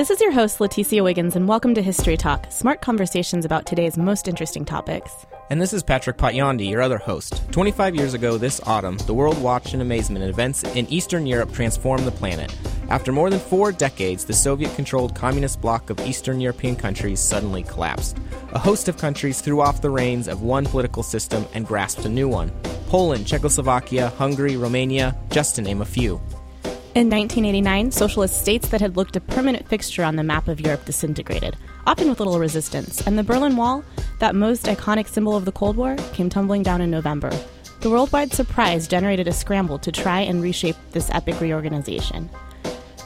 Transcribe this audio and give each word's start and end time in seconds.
This 0.00 0.08
is 0.08 0.22
your 0.22 0.32
host, 0.32 0.60
Leticia 0.60 1.04
Wiggins, 1.04 1.36
and 1.36 1.46
welcome 1.46 1.74
to 1.74 1.82
History 1.82 2.16
Talk, 2.16 2.50
smart 2.50 2.80
conversations 2.80 3.44
about 3.44 3.66
today's 3.66 3.98
most 3.98 4.28
interesting 4.28 4.64
topics. 4.64 5.26
And 5.50 5.60
this 5.60 5.74
is 5.74 5.82
Patrick 5.82 6.16
Potyondy, 6.16 6.70
your 6.70 6.80
other 6.80 6.96
host. 6.96 7.42
25 7.52 7.94
years 7.94 8.14
ago 8.14 8.38
this 8.38 8.62
autumn, 8.66 8.96
the 9.04 9.12
world 9.12 9.38
watched 9.42 9.74
in 9.74 9.82
amazement 9.82 10.24
as 10.24 10.30
events 10.30 10.64
in 10.64 10.86
Eastern 10.86 11.26
Europe 11.26 11.52
transformed 11.52 12.06
the 12.06 12.12
planet. 12.12 12.56
After 12.88 13.12
more 13.12 13.28
than 13.28 13.40
four 13.40 13.72
decades, 13.72 14.24
the 14.24 14.32
Soviet 14.32 14.74
controlled 14.74 15.14
communist 15.14 15.60
bloc 15.60 15.90
of 15.90 16.00
Eastern 16.00 16.40
European 16.40 16.76
countries 16.76 17.20
suddenly 17.20 17.62
collapsed. 17.62 18.16
A 18.52 18.58
host 18.58 18.88
of 18.88 18.96
countries 18.96 19.42
threw 19.42 19.60
off 19.60 19.82
the 19.82 19.90
reins 19.90 20.28
of 20.28 20.40
one 20.40 20.64
political 20.64 21.02
system 21.02 21.44
and 21.52 21.66
grasped 21.66 22.06
a 22.06 22.08
new 22.08 22.26
one 22.26 22.52
Poland, 22.86 23.26
Czechoslovakia, 23.26 24.08
Hungary, 24.16 24.56
Romania, 24.56 25.14
just 25.28 25.56
to 25.56 25.60
name 25.60 25.82
a 25.82 25.84
few. 25.84 26.18
In 26.92 27.08
1989, 27.08 27.92
socialist 27.92 28.40
states 28.40 28.68
that 28.70 28.80
had 28.80 28.96
looked 28.96 29.14
a 29.14 29.20
permanent 29.20 29.68
fixture 29.68 30.02
on 30.02 30.16
the 30.16 30.24
map 30.24 30.48
of 30.48 30.60
Europe 30.60 30.84
disintegrated, 30.84 31.56
often 31.86 32.08
with 32.08 32.18
little 32.18 32.40
resistance, 32.40 33.06
and 33.06 33.16
the 33.16 33.22
Berlin 33.22 33.54
Wall, 33.54 33.84
that 34.18 34.34
most 34.34 34.64
iconic 34.64 35.06
symbol 35.06 35.36
of 35.36 35.44
the 35.44 35.52
Cold 35.52 35.76
War, 35.76 35.94
came 36.14 36.28
tumbling 36.28 36.64
down 36.64 36.80
in 36.80 36.90
November. 36.90 37.30
The 37.80 37.90
worldwide 37.90 38.32
surprise 38.32 38.88
generated 38.88 39.28
a 39.28 39.32
scramble 39.32 39.78
to 39.78 39.92
try 39.92 40.22
and 40.22 40.42
reshape 40.42 40.74
this 40.90 41.10
epic 41.10 41.40
reorganization. 41.40 42.28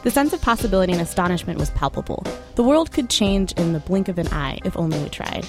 The 0.02 0.10
sense 0.10 0.32
of 0.32 0.40
possibility 0.40 0.94
and 0.94 1.02
astonishment 1.02 1.58
was 1.58 1.68
palpable. 1.70 2.24
The 2.54 2.62
world 2.62 2.90
could 2.90 3.10
change 3.10 3.52
in 3.52 3.74
the 3.74 3.80
blink 3.80 4.08
of 4.08 4.16
an 4.16 4.28
eye 4.28 4.60
if 4.64 4.78
only 4.78 4.98
we 4.98 5.10
tried. 5.10 5.46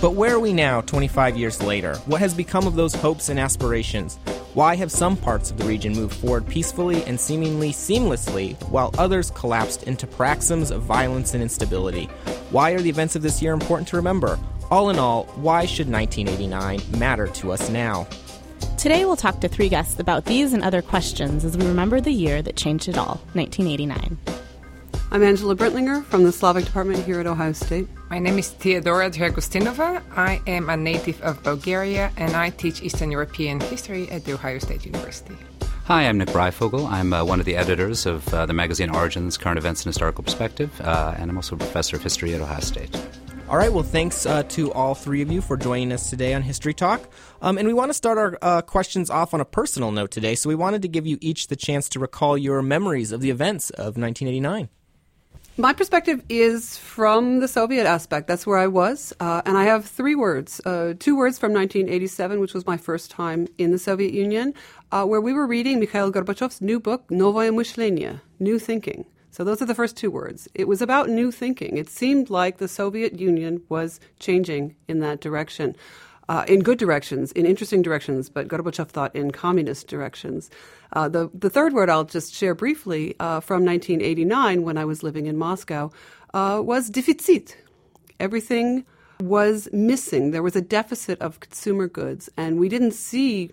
But 0.00 0.14
where 0.14 0.34
are 0.34 0.40
we 0.40 0.52
now, 0.52 0.80
25 0.80 1.36
years 1.36 1.62
later? 1.62 1.94
What 2.06 2.20
has 2.20 2.34
become 2.34 2.66
of 2.66 2.74
those 2.74 2.96
hopes 2.96 3.28
and 3.28 3.38
aspirations? 3.38 4.18
Why 4.56 4.74
have 4.76 4.90
some 4.90 5.18
parts 5.18 5.50
of 5.50 5.58
the 5.58 5.66
region 5.66 5.92
moved 5.92 6.14
forward 6.14 6.48
peacefully 6.48 7.04
and 7.04 7.20
seemingly 7.20 7.72
seamlessly, 7.72 8.58
while 8.70 8.90
others 8.96 9.30
collapsed 9.32 9.82
into 9.82 10.06
paroxysms 10.06 10.70
of 10.70 10.80
violence 10.80 11.34
and 11.34 11.42
instability? 11.42 12.06
Why 12.52 12.70
are 12.70 12.80
the 12.80 12.88
events 12.88 13.14
of 13.16 13.20
this 13.20 13.42
year 13.42 13.52
important 13.52 13.86
to 13.88 13.96
remember? 13.96 14.38
All 14.70 14.88
in 14.88 14.98
all, 14.98 15.24
why 15.34 15.66
should 15.66 15.92
1989 15.92 16.98
matter 16.98 17.26
to 17.26 17.52
us 17.52 17.68
now? 17.68 18.08
Today, 18.78 19.04
we'll 19.04 19.14
talk 19.14 19.42
to 19.42 19.48
three 19.48 19.68
guests 19.68 20.00
about 20.00 20.24
these 20.24 20.54
and 20.54 20.64
other 20.64 20.80
questions 20.80 21.44
as 21.44 21.54
we 21.54 21.66
remember 21.66 22.00
the 22.00 22.10
year 22.10 22.40
that 22.40 22.56
changed 22.56 22.88
it 22.88 22.96
all 22.96 23.20
1989. 23.34 24.16
I'm 25.08 25.22
Angela 25.22 25.54
Brintlinger 25.54 26.04
from 26.04 26.24
the 26.24 26.32
Slavic 26.32 26.64
Department 26.64 27.04
here 27.04 27.20
at 27.20 27.26
Ohio 27.28 27.52
State. 27.52 27.86
My 28.10 28.18
name 28.18 28.40
is 28.40 28.50
Theodora 28.50 29.08
Dragostinova. 29.08 30.02
I 30.16 30.42
am 30.48 30.68
a 30.68 30.76
native 30.76 31.22
of 31.22 31.40
Bulgaria 31.44 32.12
and 32.16 32.34
I 32.34 32.50
teach 32.50 32.82
Eastern 32.82 33.12
European 33.12 33.60
history 33.60 34.10
at 34.10 34.24
The 34.24 34.32
Ohio 34.32 34.58
State 34.58 34.84
University. 34.84 35.36
Hi, 35.84 36.08
I'm 36.08 36.18
Nick 36.18 36.30
Breyfogle. 36.30 36.90
I'm 36.90 37.12
uh, 37.12 37.24
one 37.24 37.38
of 37.38 37.46
the 37.46 37.56
editors 37.56 38.04
of 38.04 38.26
uh, 38.34 38.46
the 38.46 38.52
magazine 38.52 38.90
Origins 38.90 39.38
Current 39.38 39.58
Events 39.58 39.82
and 39.82 39.90
Historical 39.90 40.24
Perspective, 40.24 40.80
uh, 40.80 41.14
and 41.16 41.30
I'm 41.30 41.36
also 41.36 41.54
a 41.54 41.58
professor 41.58 41.94
of 41.94 42.02
history 42.02 42.34
at 42.34 42.40
Ohio 42.40 42.58
State. 42.58 43.00
All 43.48 43.56
right, 43.56 43.72
well, 43.72 43.84
thanks 43.84 44.26
uh, 44.26 44.42
to 44.42 44.72
all 44.72 44.96
three 44.96 45.22
of 45.22 45.30
you 45.30 45.40
for 45.40 45.56
joining 45.56 45.92
us 45.92 46.10
today 46.10 46.34
on 46.34 46.42
History 46.42 46.74
Talk. 46.74 47.08
Um, 47.40 47.58
and 47.58 47.68
we 47.68 47.74
want 47.74 47.90
to 47.90 47.94
start 47.94 48.18
our 48.18 48.36
uh, 48.42 48.62
questions 48.62 49.08
off 49.08 49.32
on 49.32 49.40
a 49.40 49.44
personal 49.44 49.92
note 49.92 50.10
today, 50.10 50.34
so 50.34 50.48
we 50.48 50.56
wanted 50.56 50.82
to 50.82 50.88
give 50.88 51.06
you 51.06 51.16
each 51.20 51.46
the 51.46 51.54
chance 51.54 51.88
to 51.90 52.00
recall 52.00 52.36
your 52.36 52.60
memories 52.60 53.12
of 53.12 53.20
the 53.20 53.30
events 53.30 53.70
of 53.70 53.96
1989. 53.96 54.68
My 55.58 55.72
perspective 55.72 56.22
is 56.28 56.76
from 56.76 57.40
the 57.40 57.48
Soviet 57.48 57.86
aspect. 57.86 58.26
That's 58.26 58.46
where 58.46 58.58
I 58.58 58.66
was. 58.66 59.14
Uh, 59.18 59.40
and 59.46 59.56
I 59.56 59.64
have 59.64 59.86
three 59.86 60.14
words. 60.14 60.60
Uh, 60.66 60.92
two 60.98 61.16
words 61.16 61.38
from 61.38 61.54
1987, 61.54 62.40
which 62.40 62.52
was 62.52 62.66
my 62.66 62.76
first 62.76 63.10
time 63.10 63.48
in 63.56 63.70
the 63.70 63.78
Soviet 63.78 64.12
Union, 64.12 64.52
uh, 64.92 65.06
where 65.06 65.20
we 65.20 65.32
were 65.32 65.46
reading 65.46 65.80
Mikhail 65.80 66.12
Gorbachev's 66.12 66.60
new 66.60 66.78
book, 66.78 67.08
Novoye 67.08 67.54
Myshlenie, 67.54 68.20
New 68.38 68.58
Thinking. 68.58 69.06
So 69.30 69.44
those 69.44 69.62
are 69.62 69.66
the 69.66 69.74
first 69.74 69.96
two 69.96 70.10
words. 70.10 70.46
It 70.54 70.68
was 70.68 70.82
about 70.82 71.08
new 71.08 71.32
thinking. 71.32 71.78
It 71.78 71.88
seemed 71.88 72.28
like 72.28 72.58
the 72.58 72.68
Soviet 72.68 73.18
Union 73.18 73.62
was 73.70 73.98
changing 74.18 74.76
in 74.88 75.00
that 75.00 75.22
direction 75.22 75.74
uh, 76.28 76.44
in 76.48 76.60
good 76.60 76.78
directions, 76.78 77.32
in 77.32 77.46
interesting 77.46 77.82
directions, 77.82 78.28
but 78.28 78.48
Gorbachev 78.48 78.88
thought 78.88 79.14
in 79.14 79.30
communist 79.30 79.86
directions. 79.88 80.50
Uh, 80.92 81.08
the, 81.08 81.30
the 81.34 81.50
third 81.50 81.72
word 81.72 81.88
I'll 81.90 82.04
just 82.04 82.34
share 82.34 82.54
briefly 82.54 83.14
uh, 83.20 83.40
from 83.40 83.64
1989 83.64 84.62
when 84.62 84.78
I 84.78 84.84
was 84.84 85.02
living 85.02 85.26
in 85.26 85.36
Moscow 85.36 85.90
uh, 86.34 86.60
was 86.64 86.90
deficit. 86.90 87.56
Everything 88.18 88.84
was 89.20 89.68
missing. 89.72 90.30
There 90.30 90.42
was 90.42 90.56
a 90.56 90.62
deficit 90.62 91.20
of 91.20 91.40
consumer 91.40 91.88
goods, 91.88 92.28
and 92.36 92.58
we 92.58 92.68
didn't 92.68 92.92
see 92.92 93.52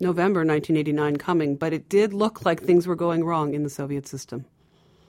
November 0.00 0.40
1989 0.40 1.16
coming, 1.16 1.56
but 1.56 1.72
it 1.72 1.88
did 1.88 2.12
look 2.12 2.44
like 2.44 2.62
things 2.62 2.86
were 2.86 2.96
going 2.96 3.24
wrong 3.24 3.54
in 3.54 3.62
the 3.62 3.70
Soviet 3.70 4.06
system. 4.06 4.44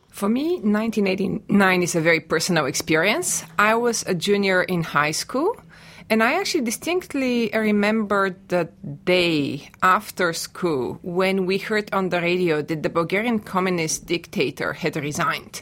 For 0.09 0.29
me, 0.29 0.59
1989 0.61 1.83
is 1.83 1.95
a 1.95 2.01
very 2.01 2.19
personal 2.19 2.65
experience. 2.65 3.43
I 3.59 3.75
was 3.75 4.03
a 4.07 4.15
junior 4.15 4.63
in 4.63 4.81
high 4.81 5.11
school 5.11 5.55
and 6.09 6.23
I 6.23 6.39
actually 6.39 6.63
distinctly 6.63 7.49
remember 7.53 8.35
the 8.47 8.69
day 9.03 9.69
after 9.81 10.31
school 10.33 10.99
when 11.01 11.45
we 11.45 11.57
heard 11.57 11.93
on 11.93 12.09
the 12.09 12.21
radio 12.21 12.61
that 12.61 12.83
the 12.83 12.89
Bulgarian 12.89 13.39
communist 13.39 14.05
dictator 14.05 14.73
had 14.73 14.95
resigned. 14.95 15.61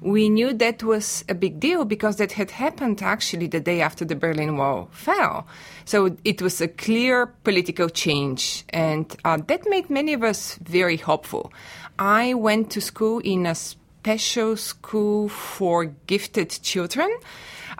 We 0.00 0.30
knew 0.30 0.54
that 0.54 0.82
was 0.82 1.24
a 1.28 1.34
big 1.34 1.60
deal 1.60 1.84
because 1.84 2.16
that 2.16 2.32
had 2.32 2.52
happened 2.52 3.02
actually 3.02 3.48
the 3.48 3.60
day 3.60 3.82
after 3.82 4.04
the 4.04 4.14
Berlin 4.14 4.56
Wall 4.56 4.88
fell. 4.92 5.46
So 5.84 6.16
it 6.24 6.40
was 6.40 6.60
a 6.60 6.68
clear 6.68 7.26
political 7.44 7.90
change, 7.90 8.64
and 8.70 9.14
uh, 9.26 9.38
that 9.46 9.68
made 9.68 9.90
many 9.90 10.14
of 10.14 10.22
us 10.22 10.54
very 10.62 10.96
hopeful. 10.96 11.52
I 11.98 12.32
went 12.32 12.70
to 12.70 12.80
school 12.80 13.18
in 13.18 13.44
a 13.44 13.54
special 14.00 14.56
school 14.56 15.28
for 15.28 15.84
gifted 16.06 16.48
children. 16.62 17.10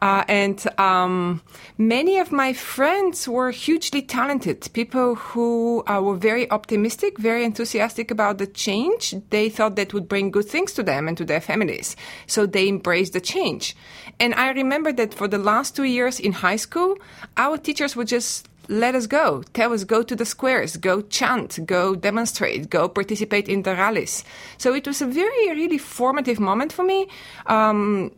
Uh, 0.02 0.24
and 0.28 0.66
um, 0.78 1.42
many 1.78 2.18
of 2.18 2.30
my 2.30 2.52
friends 2.52 3.28
were 3.28 3.50
hugely 3.50 4.02
talented, 4.02 4.68
people 4.72 5.14
who 5.14 5.82
uh, 5.86 6.00
were 6.02 6.16
very 6.16 6.50
optimistic, 6.50 7.18
very 7.18 7.44
enthusiastic 7.44 8.10
about 8.10 8.38
the 8.38 8.46
change. 8.46 9.14
They 9.30 9.48
thought 9.48 9.76
that 9.76 9.92
would 9.92 10.08
bring 10.08 10.30
good 10.30 10.46
things 10.46 10.72
to 10.74 10.82
them 10.82 11.08
and 11.08 11.16
to 11.18 11.24
their 11.24 11.40
families. 11.40 11.96
So 12.26 12.46
they 12.46 12.68
embraced 12.68 13.12
the 13.14 13.20
change. 13.20 13.74
And 14.18 14.34
I 14.34 14.50
remember 14.50 14.92
that 14.92 15.14
for 15.14 15.28
the 15.28 15.38
last 15.38 15.76
two 15.76 15.84
years 15.84 16.20
in 16.20 16.32
high 16.32 16.56
school, 16.56 16.96
our 17.36 17.56
teachers 17.58 17.96
would 17.96 18.08
just 18.08 18.48
let 18.70 18.94
us 18.94 19.06
go. 19.08 19.42
Tell 19.52 19.72
us, 19.72 19.82
go 19.82 20.02
to 20.02 20.14
the 20.14 20.24
squares, 20.24 20.76
go 20.76 21.02
chant, 21.02 21.58
go 21.66 21.96
demonstrate, 21.96 22.70
go 22.70 22.88
participate 22.88 23.48
in 23.48 23.62
the 23.62 23.74
rallies. 23.74 24.24
So 24.58 24.72
it 24.72 24.86
was 24.86 25.02
a 25.02 25.06
very, 25.06 25.50
really 25.50 25.76
formative 25.76 26.38
moment 26.38 26.72
for 26.72 26.84
me. 26.84 27.08
Um, 27.46 28.12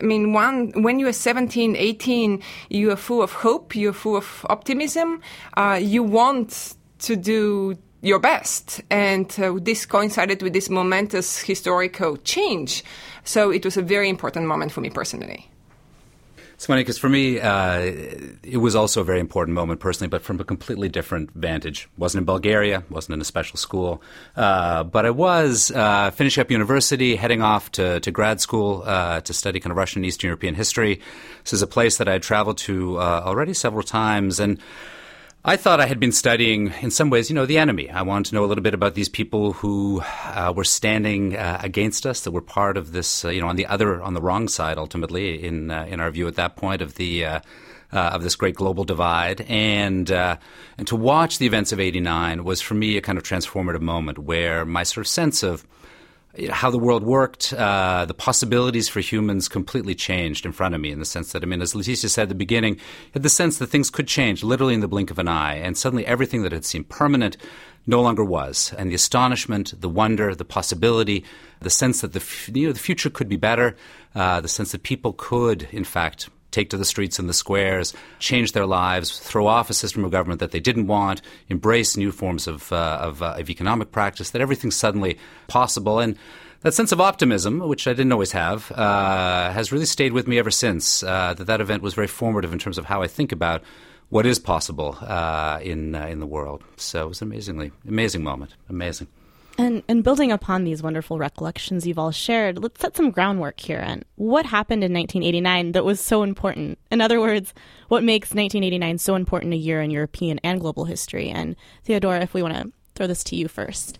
I 0.00 0.04
mean, 0.04 0.32
one, 0.32 0.72
when 0.82 0.98
you 0.98 1.06
are 1.06 1.12
17, 1.12 1.76
18, 1.76 2.42
you 2.68 2.90
are 2.90 2.96
full 2.96 3.22
of 3.22 3.32
hope, 3.32 3.76
you're 3.76 3.92
full 3.92 4.16
of 4.16 4.44
optimism, 4.50 5.22
uh, 5.56 5.78
you 5.80 6.02
want 6.02 6.74
to 6.98 7.14
do 7.14 7.78
your 8.00 8.18
best. 8.18 8.80
And 8.90 9.32
uh, 9.38 9.54
this 9.60 9.86
coincided 9.86 10.42
with 10.42 10.52
this 10.52 10.68
momentous 10.68 11.40
historical 11.40 12.16
change. 12.18 12.82
So 13.22 13.50
it 13.50 13.64
was 13.64 13.76
a 13.76 13.82
very 13.82 14.08
important 14.08 14.46
moment 14.46 14.72
for 14.72 14.80
me 14.80 14.90
personally. 14.90 15.51
It's 16.62 16.68
funny 16.68 16.82
because 16.82 16.96
for 16.96 17.08
me, 17.08 17.40
uh, 17.40 17.80
it 18.44 18.60
was 18.60 18.76
also 18.76 19.00
a 19.00 19.04
very 19.04 19.18
important 19.18 19.56
moment 19.56 19.80
personally, 19.80 20.08
but 20.08 20.22
from 20.22 20.38
a 20.38 20.44
completely 20.44 20.88
different 20.88 21.32
vantage. 21.32 21.88
wasn't 21.98 22.20
in 22.20 22.24
Bulgaria, 22.24 22.84
wasn't 22.88 23.14
in 23.14 23.20
a 23.20 23.24
special 23.24 23.56
school, 23.56 24.00
uh, 24.36 24.84
but 24.84 25.04
I 25.04 25.10
was 25.10 25.72
uh, 25.72 26.12
finishing 26.12 26.40
up 26.40 26.52
university, 26.52 27.16
heading 27.16 27.42
off 27.42 27.72
to, 27.72 27.98
to 27.98 28.10
grad 28.12 28.40
school 28.40 28.84
uh, 28.86 29.22
to 29.22 29.32
study 29.34 29.58
kind 29.58 29.72
of 29.72 29.76
Russian 29.76 30.02
and 30.02 30.06
Eastern 30.06 30.28
European 30.28 30.54
history. 30.54 31.00
This 31.42 31.52
is 31.52 31.62
a 31.62 31.66
place 31.66 31.98
that 31.98 32.06
I 32.08 32.12
had 32.12 32.22
traveled 32.22 32.58
to 32.58 32.96
uh, 32.96 33.22
already 33.24 33.54
several 33.54 33.82
times, 33.82 34.38
and 34.38 34.60
I 35.44 35.56
thought 35.56 35.80
I 35.80 35.86
had 35.86 35.98
been 35.98 36.12
studying, 36.12 36.72
in 36.82 36.92
some 36.92 37.10
ways, 37.10 37.28
you 37.28 37.34
know, 37.34 37.46
the 37.46 37.58
enemy. 37.58 37.90
I 37.90 38.02
wanted 38.02 38.30
to 38.30 38.36
know 38.36 38.44
a 38.44 38.46
little 38.46 38.62
bit 38.62 38.74
about 38.74 38.94
these 38.94 39.08
people 39.08 39.54
who 39.54 40.00
uh, 40.00 40.52
were 40.54 40.62
standing 40.62 41.36
uh, 41.36 41.58
against 41.60 42.06
us, 42.06 42.20
that 42.20 42.30
were 42.30 42.40
part 42.40 42.76
of 42.76 42.92
this, 42.92 43.24
uh, 43.24 43.30
you 43.30 43.40
know, 43.40 43.48
on 43.48 43.56
the 43.56 43.66
other, 43.66 44.00
on 44.00 44.14
the 44.14 44.22
wrong 44.22 44.46
side, 44.46 44.78
ultimately, 44.78 45.42
in 45.42 45.72
uh, 45.72 45.84
in 45.88 45.98
our 45.98 46.12
view 46.12 46.28
at 46.28 46.36
that 46.36 46.54
point 46.54 46.80
of 46.80 46.94
the 46.94 47.24
uh, 47.24 47.40
uh, 47.92 48.10
of 48.12 48.22
this 48.22 48.36
great 48.36 48.54
global 48.54 48.84
divide, 48.84 49.40
and 49.48 50.12
and 50.12 50.86
to 50.86 50.94
watch 50.94 51.38
the 51.38 51.46
events 51.46 51.72
of 51.72 51.80
'89 51.80 52.44
was 52.44 52.60
for 52.60 52.74
me 52.74 52.96
a 52.96 53.00
kind 53.00 53.18
of 53.18 53.24
transformative 53.24 53.80
moment 53.80 54.20
where 54.20 54.64
my 54.64 54.84
sort 54.84 55.04
of 55.04 55.08
sense 55.08 55.42
of 55.42 55.66
how 56.50 56.70
the 56.70 56.78
world 56.78 57.02
worked, 57.02 57.52
uh, 57.52 58.06
the 58.06 58.14
possibilities 58.14 58.88
for 58.88 59.00
humans 59.00 59.48
completely 59.48 59.94
changed 59.94 60.46
in 60.46 60.52
front 60.52 60.74
of 60.74 60.80
me 60.80 60.90
in 60.90 60.98
the 60.98 61.04
sense 61.04 61.32
that, 61.32 61.42
I 61.42 61.46
mean, 61.46 61.60
as 61.60 61.74
Leticia 61.74 62.08
said 62.08 62.24
at 62.24 62.28
the 62.30 62.34
beginning, 62.34 62.78
had 63.12 63.22
the 63.22 63.28
sense 63.28 63.58
that 63.58 63.66
things 63.66 63.90
could 63.90 64.08
change 64.08 64.42
literally 64.42 64.74
in 64.74 64.80
the 64.80 64.88
blink 64.88 65.10
of 65.10 65.18
an 65.18 65.28
eye. 65.28 65.56
And 65.56 65.76
suddenly 65.76 66.06
everything 66.06 66.42
that 66.42 66.52
had 66.52 66.64
seemed 66.64 66.88
permanent 66.88 67.36
no 67.86 68.00
longer 68.00 68.24
was. 68.24 68.72
And 68.78 68.90
the 68.90 68.94
astonishment, 68.94 69.74
the 69.78 69.88
wonder, 69.88 70.34
the 70.34 70.44
possibility, 70.44 71.24
the 71.60 71.70
sense 71.70 72.00
that 72.00 72.14
the, 72.14 72.24
you 72.54 72.68
know, 72.68 72.72
the 72.72 72.78
future 72.78 73.10
could 73.10 73.28
be 73.28 73.36
better, 73.36 73.76
uh, 74.14 74.40
the 74.40 74.48
sense 74.48 74.72
that 74.72 74.84
people 74.84 75.12
could, 75.12 75.68
in 75.70 75.84
fact, 75.84 76.30
take 76.52 76.70
to 76.70 76.76
the 76.76 76.84
streets 76.84 77.18
and 77.18 77.28
the 77.28 77.34
squares, 77.34 77.92
change 78.20 78.52
their 78.52 78.66
lives, 78.66 79.18
throw 79.18 79.46
off 79.46 79.70
a 79.70 79.74
system 79.74 80.04
of 80.04 80.12
government 80.12 80.38
that 80.40 80.52
they 80.52 80.60
didn't 80.60 80.86
want, 80.86 81.20
embrace 81.48 81.96
new 81.96 82.12
forms 82.12 82.46
of, 82.46 82.72
uh, 82.72 82.98
of, 83.00 83.22
uh, 83.22 83.34
of 83.38 83.50
economic 83.50 83.90
practice, 83.90 84.30
that 84.30 84.40
everything's 84.40 84.76
suddenly 84.76 85.18
possible. 85.48 85.98
And 85.98 86.16
that 86.60 86.74
sense 86.74 86.92
of 86.92 87.00
optimism, 87.00 87.58
which 87.58 87.88
I 87.88 87.92
didn't 87.92 88.12
always 88.12 88.32
have, 88.32 88.70
uh, 88.72 89.50
has 89.50 89.72
really 89.72 89.86
stayed 89.86 90.12
with 90.12 90.28
me 90.28 90.38
ever 90.38 90.50
since. 90.50 91.02
Uh, 91.02 91.34
that 91.34 91.46
that 91.46 91.60
event 91.60 91.82
was 91.82 91.94
very 91.94 92.06
formative 92.06 92.52
in 92.52 92.58
terms 92.58 92.78
of 92.78 92.84
how 92.84 93.02
I 93.02 93.08
think 93.08 93.32
about 93.32 93.62
what 94.10 94.26
is 94.26 94.38
possible 94.38 94.96
uh, 95.00 95.58
in 95.62 95.94
uh, 95.94 96.06
in 96.06 96.20
the 96.20 96.26
world. 96.26 96.62
So 96.76 97.06
it 97.06 97.08
was 97.08 97.22
an 97.22 97.28
amazingly 97.28 97.72
amazing 97.88 98.22
moment. 98.22 98.54
Amazing. 98.68 99.08
And, 99.58 99.82
and 99.86 100.02
building 100.02 100.32
upon 100.32 100.64
these 100.64 100.82
wonderful 100.82 101.18
recollections 101.18 101.86
you've 101.86 101.98
all 101.98 102.10
shared, 102.10 102.62
let's 102.62 102.80
set 102.80 102.96
some 102.96 103.10
groundwork 103.10 103.60
here. 103.60 103.78
And 103.78 104.04
what 104.16 104.46
happened 104.46 104.82
in 104.82 104.92
1989 104.92 105.72
that 105.72 105.84
was 105.84 106.00
so 106.00 106.22
important? 106.22 106.78
In 106.90 107.00
other 107.00 107.20
words, 107.20 107.52
what 107.88 108.02
makes 108.02 108.30
1989 108.30 108.98
so 108.98 109.14
important 109.14 109.52
a 109.52 109.58
year 109.58 109.82
in 109.82 109.90
European 109.90 110.40
and 110.42 110.60
global 110.60 110.86
history? 110.86 111.28
And 111.28 111.54
Theodora, 111.84 112.20
if 112.20 112.32
we 112.32 112.42
want 112.42 112.54
to 112.54 112.72
throw 112.94 113.06
this 113.06 113.24
to 113.24 113.36
you 113.36 113.48
first. 113.48 113.98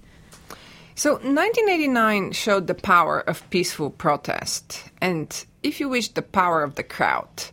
So, 0.94 1.12
1989 1.12 2.32
showed 2.32 2.66
the 2.66 2.74
power 2.74 3.20
of 3.20 3.48
peaceful 3.48 3.88
protest, 3.88 4.90
and 5.00 5.44
if 5.62 5.80
you 5.80 5.88
wish, 5.88 6.08
the 6.08 6.20
power 6.20 6.62
of 6.62 6.74
the 6.74 6.82
crowd, 6.82 7.44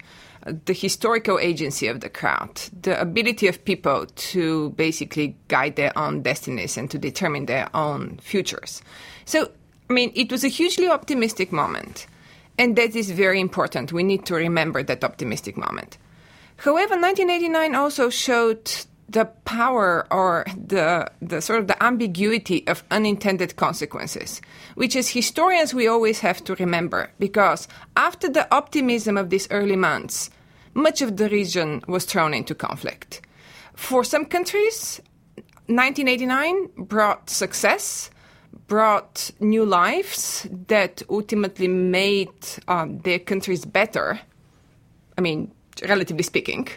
the 0.66 0.74
historical 0.74 1.40
agency 1.40 1.88
of 1.88 2.02
the 2.02 2.10
crowd, 2.10 2.56
the 2.82 3.00
ability 3.00 3.48
of 3.48 3.64
people 3.66 4.06
to 4.06 4.72
basically 4.72 5.36
guide 5.48 5.76
their 5.76 5.98
own 5.98 6.22
destinies 6.22 6.78
and 6.78 6.90
to 6.92 6.98
determine 6.98 7.46
their 7.46 7.70
own 7.76 8.20
futures. 8.22 8.82
So, 9.26 9.52
I 9.90 9.94
mean, 9.94 10.12
it 10.16 10.32
was 10.32 10.44
a 10.44 10.50
hugely 10.50 10.88
optimistic 10.88 11.52
moment, 11.52 12.08
and 12.58 12.76
that 12.76 12.96
is 12.96 13.12
very 13.12 13.40
important. 13.40 13.94
We 13.94 14.04
need 14.04 14.26
to 14.28 14.36
remember 14.36 14.84
that 14.84 15.04
optimistic 15.04 15.58
moment. 15.58 15.98
However, 16.58 16.96
1989 16.96 17.76
also 17.76 18.10
showed 18.10 18.70
the 19.10 19.26
power 19.46 20.06
or 20.12 20.46
the, 20.56 21.10
the 21.22 21.42
sort 21.42 21.60
of 21.60 21.68
the 21.68 21.84
ambiguity 21.84 22.66
of 22.68 22.84
unintended 22.92 23.56
consequences, 23.56 24.42
which 24.76 24.96
as 24.96 25.10
historians 25.10 25.74
we 25.74 25.88
always 25.88 26.20
have 26.20 26.44
to 26.44 26.56
remember 26.56 27.10
because 27.18 27.68
after 27.98 28.30
the 28.30 28.54
optimism 28.54 29.18
of 29.18 29.30
these 29.30 29.50
early 29.50 29.76
months, 29.76 30.30
much 30.80 31.02
of 31.02 31.18
the 31.18 31.30
region 31.30 31.82
was 31.88 32.06
thrown 32.06 32.34
into 32.34 32.56
conflict. 32.56 33.22
For 33.76 34.04
some 34.04 34.26
countries, 34.26 35.02
1989 35.68 36.86
brought 36.86 37.30
success, 37.30 38.10
brought 38.68 39.32
new 39.40 39.66
lives 39.66 40.48
that 40.68 41.04
ultimately 41.10 41.68
made 41.68 42.34
um, 42.68 43.00
their 43.00 43.20
countries 43.20 43.66
better. 43.66 44.20
I 45.18 45.22
mean, 45.22 45.52
relatively 45.88 46.24
speaking. 46.24 46.68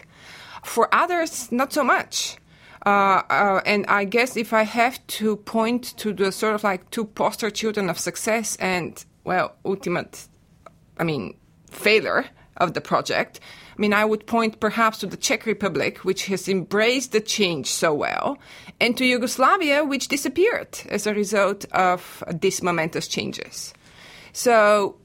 For 0.63 0.93
others, 0.93 1.51
not 1.51 1.73
so 1.73 1.83
much. 1.83 2.37
Uh, 2.85 3.21
uh, 3.29 3.61
and 3.65 3.85
I 3.87 4.03
guess 4.03 4.35
if 4.35 4.53
I 4.53 4.63
have 4.63 5.05
to 5.07 5.37
point 5.37 5.97
to 5.97 6.13
the 6.13 6.31
sort 6.31 6.55
of 6.55 6.63
like 6.63 6.89
two 6.91 7.05
poster 7.05 7.49
children 7.49 7.89
of 7.89 7.97
success 7.97 8.55
and, 8.57 9.03
well, 9.23 9.55
ultimate, 9.65 10.27
I 10.97 11.03
mean, 11.03 11.37
failure 11.71 12.25
of 12.57 12.73
the 12.73 12.81
project, 12.81 13.39
I 13.77 13.81
mean, 13.81 13.93
I 13.93 14.05
would 14.05 14.27
point 14.27 14.59
perhaps 14.59 14.99
to 14.99 15.07
the 15.07 15.17
Czech 15.17 15.45
Republic, 15.45 15.99
which 15.99 16.25
has 16.27 16.47
embraced 16.47 17.11
the 17.11 17.21
change 17.21 17.67
so 17.67 17.93
well, 17.93 18.37
and 18.79 18.95
to 18.97 19.05
Yugoslavia, 19.05 19.83
which 19.83 20.07
disappeared 20.07 20.79
as 20.89 21.07
a 21.07 21.13
result 21.13 21.65
of 21.71 22.23
these 22.31 22.61
momentous 22.61 23.07
changes. 23.07 23.73
So, 24.31 24.97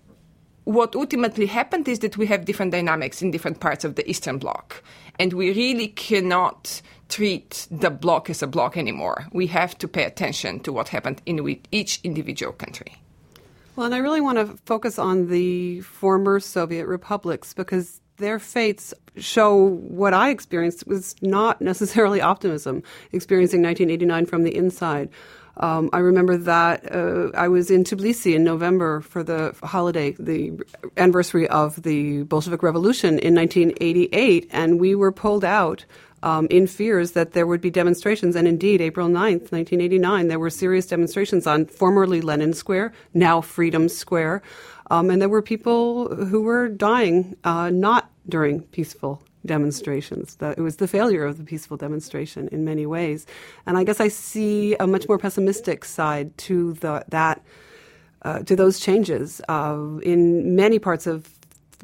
what 0.65 0.95
ultimately 0.95 1.47
happened 1.47 1.89
is 1.89 2.01
that 2.01 2.19
we 2.19 2.27
have 2.27 2.45
different 2.45 2.73
dynamics 2.73 3.23
in 3.23 3.31
different 3.31 3.61
parts 3.61 3.85
of 3.85 3.95
the 3.95 4.09
Eastern 4.09 4.37
Bloc, 4.37 4.83
and 5.19 5.33
we 5.33 5.51
really 5.53 5.89
cannot 5.89 6.83
treat 7.09 7.67
the 7.71 7.91
bloc 7.91 8.29
as 8.29 8.43
a 8.43 8.47
bloc 8.47 8.77
anymore. 8.77 9.27
We 9.33 9.47
have 9.47 9.79
to 9.79 9.89
pay 9.89 10.05
attention 10.05 10.61
to 10.61 10.73
what 10.73 10.89
happened 10.89 11.23
in 11.25 11.59
each 11.73 12.01
individual 12.05 12.53
country. 12.53 12.97
Well, 13.79 13.85
and 13.85 13.95
I 13.95 13.99
really 13.99 14.21
want 14.21 14.39
to 14.39 14.59
focus 14.67 14.99
on 14.99 15.29
the 15.29 15.83
former 15.83 16.41
Soviet 16.41 16.87
republics 16.87 17.55
because 17.55 18.01
their 18.17 18.41
fates 18.41 18.93
show 19.17 19.69
what 19.69 20.13
I 20.13 20.31
experienced 20.31 20.89
was 20.89 21.15
not 21.23 21.61
necessarily 21.71 22.21
optimism, 22.21 22.83
experiencing 23.13 23.63
1989 23.63 24.27
from 24.27 24.43
the 24.43 24.53
inside. 24.53 25.11
Um, 25.59 25.91
I 25.93 25.99
remember 25.99 26.37
that 26.39 26.93
uh, 26.93 27.31
I 27.37 27.47
was 27.47 27.71
in 27.71 27.85
Tbilisi 27.85 28.35
in 28.35 28.43
November 28.43 29.01
for 29.01 29.23
the 29.23 29.55
holiday, 29.63 30.11
the 30.19 30.59
anniversary 30.97 31.47
of 31.47 31.81
the 31.81 32.25
Bolshevik 32.25 32.65
Revolution 32.65 33.21
in 33.21 33.37
1988, 33.37 34.49
and 34.51 34.81
we 34.81 34.97
were 34.97 35.13
pulled 35.13 35.45
out 35.45 35.85
um, 36.23 36.47
in 36.51 36.67
fears 36.67 37.13
that 37.13 37.33
there 37.33 37.47
would 37.47 37.61
be 37.61 37.71
demonstrations. 37.71 38.37
And 38.37 38.49
indeed, 38.49 38.81
April 38.81 39.09
9th, 39.09 39.53
1989, 39.53 40.29
there 40.29 40.39
were 40.39 40.51
serious 40.51 40.87
demonstrations 40.87 41.47
on 41.47 41.67
formerly 41.67 42.21
Lenin 42.21 42.53
Square, 42.53 42.93
now 43.15 43.41
Freedom 43.41 43.89
Square. 43.89 44.43
Um, 44.91 45.11
and 45.11 45.21
there 45.21 45.29
were 45.29 45.43
people 45.43 46.15
who 46.15 46.43
were 46.43 46.69
dying 46.69 47.37
uh, 47.45 47.71
not 47.71 48.11
during 48.29 48.63
peaceful 48.63 49.23
demonstrations. 49.47 50.37
it 50.41 50.59
was 50.59 50.77
the 50.77 50.89
failure 50.89 51.25
of 51.25 51.39
the 51.39 51.45
peaceful 51.45 51.77
demonstration 51.77 52.49
in 52.49 52.65
many 52.65 52.87
ways. 52.87 53.27
And 53.67 53.79
I 53.79 53.85
guess 53.85 54.01
I 54.01 54.09
see 54.09 54.75
a 54.77 54.87
much 54.87 55.09
more 55.09 55.19
pessimistic 55.19 55.85
side 55.85 56.37
to 56.39 56.75
the, 56.75 57.05
that. 57.09 57.43
Uh, 58.23 58.41
to 58.41 58.57
those 58.57 58.81
changes 58.81 59.41
uh, 59.49 59.79
in 60.03 60.57
many 60.57 60.81
parts 60.81 61.07
of 61.07 61.33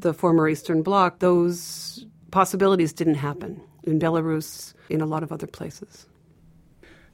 the 0.00 0.12
former 0.12 0.48
Eastern 0.48 0.82
Bloc, 0.82 1.20
those 1.20 2.06
possibilities 2.32 2.92
didn't 2.92 3.14
happen 3.14 3.60
in 3.84 3.98
Belarus, 3.98 4.74
in 4.88 5.00
a 5.00 5.06
lot 5.06 5.22
of 5.22 5.32
other 5.32 5.46
places. 5.46 6.06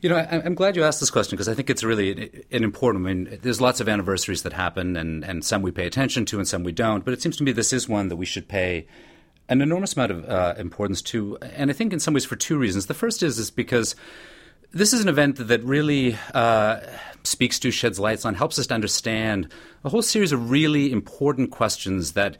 You 0.00 0.08
know, 0.08 0.16
I, 0.16 0.38
am 0.46 0.54
glad 0.54 0.76
you 0.76 0.84
asked 0.84 1.00
this 1.00 1.10
question 1.10 1.36
because 1.36 1.48
I 1.48 1.52
think 1.52 1.68
it's 1.68 1.84
really 1.84 2.44
an 2.50 2.64
important. 2.64 3.06
I 3.06 3.12
mean, 3.12 3.38
there's 3.42 3.60
lots 3.60 3.80
of 3.80 3.88
anniversaries 3.88 4.44
that 4.44 4.54
happen, 4.54 4.96
and, 4.96 5.22
and 5.24 5.44
some 5.44 5.60
we 5.60 5.72
pay 5.72 5.86
attention 5.86 6.24
to, 6.26 6.38
and 6.38 6.48
some 6.48 6.64
we 6.64 6.72
don't. 6.72 7.04
But 7.04 7.12
it 7.12 7.20
seems 7.20 7.36
to 7.36 7.44
me 7.44 7.52
this 7.52 7.72
is 7.74 7.86
one 7.86 8.08
that 8.08 8.16
we 8.16 8.24
should 8.24 8.48
pay 8.48 8.86
an 9.50 9.60
enormous 9.60 9.94
amount 9.94 10.12
of 10.12 10.24
uh, 10.28 10.54
importance 10.56 11.02
to, 11.02 11.36
and 11.42 11.70
I 11.70 11.74
think 11.74 11.92
in 11.92 12.00
some 12.00 12.14
ways 12.14 12.24
for 12.24 12.36
two 12.36 12.56
reasons. 12.56 12.86
The 12.86 12.94
first 12.94 13.22
is 13.22 13.38
is 13.38 13.50
because 13.50 13.94
this 14.72 14.92
is 14.92 15.02
an 15.02 15.08
event 15.08 15.36
that 15.36 15.62
really 15.64 16.16
uh, 16.32 16.80
speaks 17.24 17.58
to, 17.58 17.70
sheds 17.70 17.98
lights 17.98 18.24
on, 18.24 18.34
helps 18.34 18.58
us 18.58 18.68
to 18.68 18.74
understand 18.74 19.48
a 19.84 19.88
whole 19.88 20.02
series 20.02 20.32
of 20.32 20.50
really 20.50 20.92
important 20.92 21.50
questions 21.50 22.12
that 22.12 22.38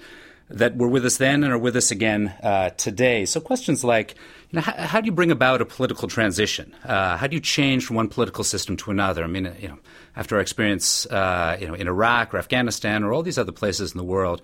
that 0.51 0.77
were 0.77 0.89
with 0.89 1.07
us 1.07 1.17
then 1.17 1.45
and 1.45 1.53
are 1.53 1.59
with 1.59 1.77
us 1.77 1.91
again 1.91 2.35
uh, 2.43 2.71
today. 2.71 3.25
So 3.25 3.41
questions 3.41 3.85
like, 3.85 4.15
you 4.51 4.57
know, 4.57 4.63
how, 4.63 4.73
how, 4.73 5.01
do 5.01 5.07
you 5.07 5.13
bring 5.13 5.31
about 5.31 5.61
a 5.61 5.65
political 5.65 6.09
transition? 6.09 6.75
Uh, 6.85 7.17
how 7.17 7.27
do 7.29 7.37
you 7.37 7.41
change 7.41 7.87
from 7.87 7.97
one 7.97 8.09
political 8.09 8.43
system 8.43 8.77
to 8.79 8.91
another? 8.91 9.23
I 9.23 9.29
mean, 9.29 9.55
you 9.61 9.69
know, 9.69 9.79
after 10.17 10.37
our 10.37 10.41
experience, 10.41 11.07
uh, 11.07 11.57
you 11.61 11.69
know, 11.69 11.75
in 11.75 11.87
Iraq 11.87 12.35
or 12.35 12.39
Afghanistan 12.39 13.05
or 13.05 13.13
all 13.13 13.23
these 13.23 13.39
other 13.39 13.53
places 13.53 13.93
in 13.93 13.99
the 13.99 14.05
world, 14.05 14.43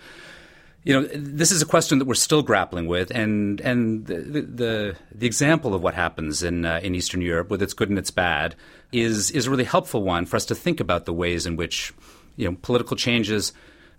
you 0.85 0.93
know, 0.93 1.09
this 1.13 1.51
is 1.51 1.61
a 1.61 1.67
question 1.67 1.99
that 1.99 2.05
we're 2.05 2.15
still 2.15 2.43
grappling 2.43 2.87
with, 2.87 3.11
and 3.11 3.61
and 3.63 4.07
the 4.07 4.21
the, 4.43 4.97
the 5.13 5.27
example 5.27 5.75
of 5.75 5.83
what 5.83 5.95
happens 5.95 6.45
in 6.45 6.65
uh, 6.65 6.79
in 6.81 6.95
Eastern 6.95 7.21
Europe, 7.21 7.51
with 7.51 7.61
its 7.61 7.75
good 7.75 7.89
and 7.89 7.99
its 7.99 8.13
bad, 8.13 8.55
is 8.93 9.33
is 9.33 9.49
a 9.49 9.51
really 9.51 9.65
helpful 9.65 10.05
one 10.05 10.27
for 10.27 10.37
us 10.37 10.45
to 10.45 10.55
think 10.55 10.79
about 10.79 11.05
the 11.05 11.13
ways 11.13 11.45
in 11.45 11.57
which 11.57 11.93
you 12.37 12.49
know 12.49 12.57
political 12.63 12.97
changes 12.97 13.53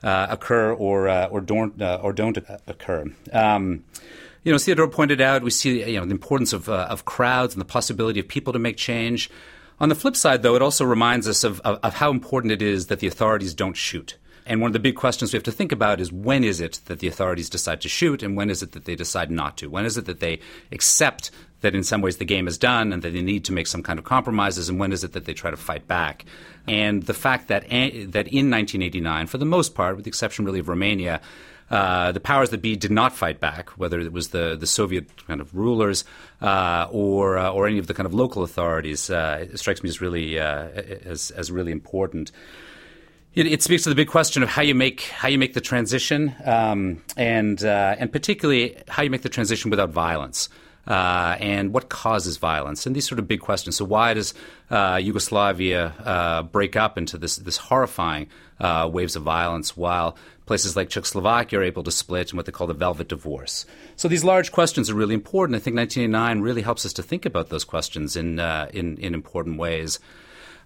uh, 0.04 0.28
occur 0.30 0.74
or 0.74 1.08
uh, 1.08 1.28
or 1.28 1.42
don't 1.42 1.82
uh, 1.82 2.00
or 2.02 2.14
don't 2.14 2.38
occur. 2.68 3.06
Um, 3.32 3.84
you 4.44 4.52
know, 4.52 4.58
Theodore 4.58 4.88
pointed 4.88 5.22
out 5.22 5.44
we 5.44 5.52
see 5.52 5.84
you 5.92 6.00
know 6.00 6.06
the 6.06 6.12
importance 6.12 6.54
of 6.54 6.70
uh, 6.70 6.88
of 6.90 7.06
crowds 7.06 7.54
and 7.54 7.62
the 7.62 7.66
possibility 7.66 8.20
of 8.20 8.28
people 8.28 8.54
to 8.54 8.60
make 8.60 8.78
change. 8.78 9.30
On 9.80 9.90
the 9.90 9.96
flip 9.96 10.16
side, 10.16 10.42
though, 10.42 10.56
it 10.56 10.62
also 10.64 10.86
reminds 10.86 11.28
us 11.28 11.44
of, 11.44 11.60
of, 11.62 11.80
of 11.84 11.94
how 11.94 12.10
important 12.10 12.52
it 12.52 12.64
is 12.64 12.88
that 12.88 13.00
the 13.00 13.06
authorities 13.06 13.54
don't 13.54 13.78
shoot. 13.78 14.18
And 14.48 14.62
one 14.62 14.70
of 14.70 14.74
the 14.74 14.80
big 14.80 14.96
questions 14.96 15.34
we 15.34 15.38
have 15.38 15.44
to 15.44 15.52
think 15.52 15.72
about 15.74 16.00
is 16.00 16.12
when 16.12 16.44
is 16.44 16.62
it 16.62 16.80
that 16.86 17.00
the 17.00 17.08
authorities 17.08 17.50
decide 17.50 17.82
to 17.82 17.90
shoot 17.90 18.24
and 18.24 18.38
when 18.38 18.50
is 18.50 18.64
it 18.64 18.72
that 18.72 18.86
they 18.86 18.96
decide 18.96 19.30
not 19.30 19.58
to? 19.58 19.70
When 19.70 19.86
is 19.86 19.98
it 19.98 20.06
that 20.06 20.22
they 20.22 20.40
accept 20.72 21.32
that 21.62 21.76
in 21.76 21.84
some 21.84 22.02
ways 22.02 22.18
the 22.18 22.26
game 22.26 22.48
is 22.48 22.58
done 22.58 22.94
and 22.94 23.04
that 23.04 23.12
they 23.12 23.22
need 23.22 23.44
to 23.46 23.52
make 23.52 23.68
some 23.68 23.84
kind 23.84 24.00
of 24.00 24.06
compromises 24.06 24.70
and 24.70 24.80
when 24.80 24.94
is 24.94 25.04
it 25.04 25.12
that 25.14 25.26
they 25.26 25.34
try 25.34 25.52
to 25.52 25.58
fight 25.58 25.86
back? 25.86 26.26
And 26.68 27.04
the 27.04 27.14
fact 27.14 27.48
that, 27.48 27.64
that 27.64 28.28
in 28.28 28.52
1989, 28.52 29.28
for 29.28 29.38
the 29.38 29.46
most 29.46 29.74
part, 29.74 29.96
with 29.96 30.06
the 30.06 30.10
exception 30.10 30.46
really 30.46 30.60
of 30.60 30.68
Romania, 30.68 31.22
uh, 31.70 32.12
the 32.12 32.20
powers 32.20 32.50
that 32.52 32.62
be 32.62 32.76
did 32.76 32.92
not 32.92 33.14
fight 33.14 33.40
back, 33.40 33.70
whether 33.72 34.00
it 34.00 34.12
was 34.14 34.30
the, 34.30 34.56
the 34.56 34.68
Soviet 34.68 35.26
kind 35.28 35.42
of 35.42 35.54
rulers 35.56 36.06
uh, 36.42 36.88
or 36.90 37.38
uh, 37.38 37.52
or 37.52 37.68
any 37.68 37.78
of 37.78 37.88
the 37.88 37.94
kind 37.94 38.06
of 38.06 38.14
local 38.14 38.44
authorities. 38.44 39.10
Uh, 39.10 39.48
it 39.52 39.58
strikes 39.58 39.84
me 39.84 39.90
as 39.90 40.00
really 40.00 40.40
uh, 40.40 40.68
as 41.06 41.32
as 41.32 41.52
really 41.52 41.74
important 41.74 42.32
it, 43.38 43.46
it, 43.46 43.62
speaks 43.62 43.84
to 43.84 43.90
the 43.90 43.96
big 43.96 44.08
question 44.08 44.42
of 44.42 44.50
how 44.50 44.64
you 44.64 44.74
make 44.74 45.02
how 45.02 45.28
you 45.28 45.38
make 45.38 45.54
the 45.54 45.62
transition, 45.62 46.36
um, 46.44 47.04
and 47.16 47.64
uh, 47.64 47.96
and 48.00 48.12
particularly 48.12 48.76
how 48.88 49.04
you 49.04 49.12
make 49.12 49.22
the 49.22 49.30
transition 49.30 49.70
without 49.70 49.92
violence. 49.92 50.50
Uh, 50.88 51.36
and 51.42 51.74
what 51.74 51.90
causes 51.90 52.38
violence, 52.38 52.86
and 52.86 52.96
these 52.96 53.06
sort 53.06 53.20
of 53.20 53.28
big 53.28 53.42
questions. 53.42 53.76
So, 53.76 53.84
why 53.84 54.14
does 54.14 54.34
uh, 54.72 54.98
Yugoslavia 55.02 55.88
uh, 55.88 56.44
break 56.44 56.78
up 56.78 56.98
into 56.98 57.18
this 57.18 57.36
this 57.36 57.58
horrifying 57.58 58.28
uh, 58.62 58.90
waves 58.92 59.18
of 59.18 59.24
violence, 59.24 59.76
while 59.76 60.18
places 60.46 60.78
like 60.78 60.90
Czechoslovakia 60.90 61.60
are 61.60 61.64
able 61.64 61.84
to 61.84 61.92
split 61.92 62.32
in 62.32 62.38
what 62.38 62.46
they 62.46 62.54
call 62.54 62.68
the 62.68 62.74
velvet 62.74 63.10
divorce? 63.10 63.66
So, 63.98 64.08
these 64.08 64.24
large 64.24 64.54
questions 64.54 64.90
are 64.90 64.96
really 64.96 65.14
important. 65.14 65.58
I 65.58 65.60
think 65.60 65.76
1989 65.76 66.42
really 66.42 66.62
helps 66.62 66.86
us 66.86 66.94
to 66.94 67.04
think 67.04 67.26
about 67.26 67.50
those 67.50 67.66
questions 67.66 68.16
in 68.16 68.40
uh, 68.40 68.70
in, 68.74 68.96
in 68.98 69.14
important 69.14 69.58
ways. 69.58 70.00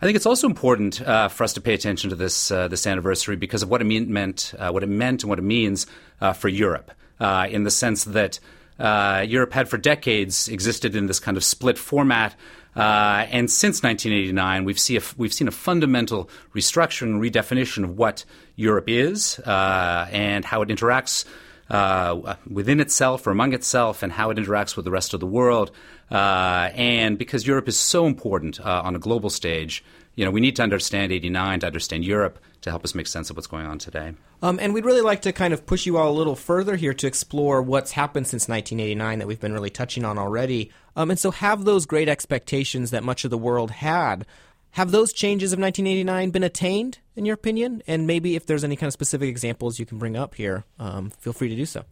I 0.03 0.05
think 0.05 0.15
it's 0.15 0.27
also 0.27 0.47
important 0.47 1.01
uh, 1.01 1.29
for 1.29 1.43
us 1.43 1.53
to 1.53 1.61
pay 1.61 1.73
attention 1.73 2.11
to 2.11 2.15
this 2.15 2.51
uh, 2.51 2.67
this 2.67 2.85
anniversary 2.85 3.37
because 3.37 3.63
of 3.63 3.69
what 3.69 3.81
it 3.81 3.85
mean, 3.85 4.13
meant, 4.13 4.53
uh, 4.59 4.69
what 4.69 4.83
it 4.83 4.89
meant, 4.89 5.23
and 5.23 5.31
what 5.31 5.39
it 5.39 5.43
means 5.43 5.87
for 6.35 6.47
Europe, 6.47 6.91
in 7.19 7.63
the 7.63 7.71
sense 7.71 8.03
that 8.03 8.39
uh, 8.81 9.21
Europe 9.21 9.53
had 9.53 9.69
for 9.69 9.77
decades 9.77 10.47
existed 10.47 10.95
in 10.95 11.05
this 11.05 11.19
kind 11.19 11.37
of 11.37 11.43
split 11.43 11.77
format. 11.77 12.35
and 12.75 13.51
since 13.51 13.83
1989, 13.83 14.65
we've, 14.65 14.79
see 14.79 14.97
a, 14.97 15.01
we've 15.17 15.33
seen 15.33 15.47
a 15.47 15.51
fundamental 15.51 16.29
restructuring, 16.55 17.19
redefinition 17.19 17.83
of 17.83 17.97
what 17.97 18.25
Europe 18.55 18.89
is 18.89 19.39
and 19.45 20.43
how 20.43 20.61
it 20.61 20.69
interacts 20.69 21.25
uh, 21.71 22.35
within 22.49 22.81
itself 22.81 23.25
or 23.25 23.31
among 23.31 23.53
itself 23.53 24.03
and 24.03 24.11
how 24.11 24.29
it 24.29 24.37
interacts 24.37 24.75
with 24.75 24.85
the 24.85 24.91
rest 24.91 25.13
of 25.13 25.19
the 25.19 25.25
world. 25.25 25.71
Uh, 26.11 26.69
and 26.75 27.17
because 27.17 27.47
Europe 27.47 27.69
is 27.69 27.77
so 27.77 28.05
important 28.05 28.59
uh, 28.59 28.81
on 28.83 28.95
a 28.95 28.99
global 28.99 29.29
stage, 29.29 29.83
you 30.15 30.25
know, 30.25 30.31
we 30.31 30.41
need 30.41 30.55
to 30.57 30.63
understand 30.63 31.11
89 31.11 31.61
to 31.61 31.67
understand 31.67 32.03
Europe 32.05 32.39
to 32.61 32.69
help 32.69 32.83
us 32.83 32.93
make 32.93 33.07
sense 33.07 33.29
of 33.29 33.35
what's 33.35 33.47
going 33.47 33.65
on 33.65 33.79
today. 33.79 34.13
Um, 34.41 34.59
and 34.59 34.73
we'd 34.73 34.85
really 34.85 35.01
like 35.01 35.21
to 35.23 35.31
kind 35.31 35.53
of 35.53 35.65
push 35.65 35.85
you 35.85 35.97
all 35.97 36.09
a 36.09 36.17
little 36.17 36.35
further 36.35 36.75
here 36.75 36.93
to 36.93 37.07
explore 37.07 37.61
what's 37.61 37.91
happened 37.91 38.27
since 38.27 38.47
1989 38.47 39.19
that 39.19 39.27
we've 39.27 39.39
been 39.39 39.53
really 39.53 39.69
touching 39.69 40.05
on 40.05 40.17
already. 40.17 40.71
Um, 40.95 41.09
and 41.09 41.19
so, 41.19 41.31
have 41.31 41.63
those 41.63 41.85
great 41.85 42.09
expectations 42.09 42.91
that 42.91 43.03
much 43.03 43.23
of 43.23 43.31
the 43.31 43.37
world 43.37 43.71
had 43.71 44.25
have 44.71 44.91
those 44.91 45.11
changes 45.11 45.51
of 45.53 45.59
1989 45.59 46.31
been 46.31 46.43
attained, 46.43 46.99
in 47.15 47.25
your 47.25 47.33
opinion? 47.33 47.83
And 47.87 48.07
maybe 48.07 48.35
if 48.35 48.45
there's 48.45 48.63
any 48.63 48.75
kind 48.75 48.87
of 48.87 48.93
specific 48.93 49.29
examples 49.29 49.79
you 49.79 49.85
can 49.85 49.97
bring 49.97 50.15
up 50.15 50.35
here, 50.35 50.63
um, 50.79 51.09
feel 51.09 51.33
free 51.33 51.49
to 51.49 51.55
do 51.55 51.65
so. 51.65 51.83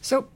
So, 0.00 0.28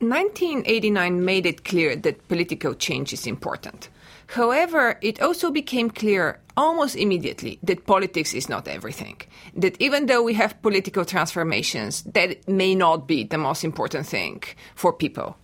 1989 0.00 1.24
made 1.24 1.46
it 1.46 1.64
clear 1.64 1.94
that 1.96 2.26
political 2.28 2.74
change 2.74 3.12
is 3.12 3.26
important. 3.26 3.88
However, 4.32 4.98
it 5.02 5.20
also 5.20 5.50
became 5.50 5.90
clear 5.90 6.40
almost 6.56 6.96
immediately 6.96 7.58
that 7.62 7.84
politics 7.84 8.32
is 8.32 8.48
not 8.48 8.66
everything. 8.66 9.20
That 9.54 9.76
even 9.78 10.06
though 10.06 10.22
we 10.22 10.32
have 10.34 10.62
political 10.62 11.04
transformations, 11.04 12.02
that 12.14 12.48
may 12.48 12.74
not 12.74 13.06
be 13.06 13.24
the 13.24 13.36
most 13.36 13.62
important 13.62 14.06
thing 14.06 14.42
for 14.74 14.92
people 14.92 15.36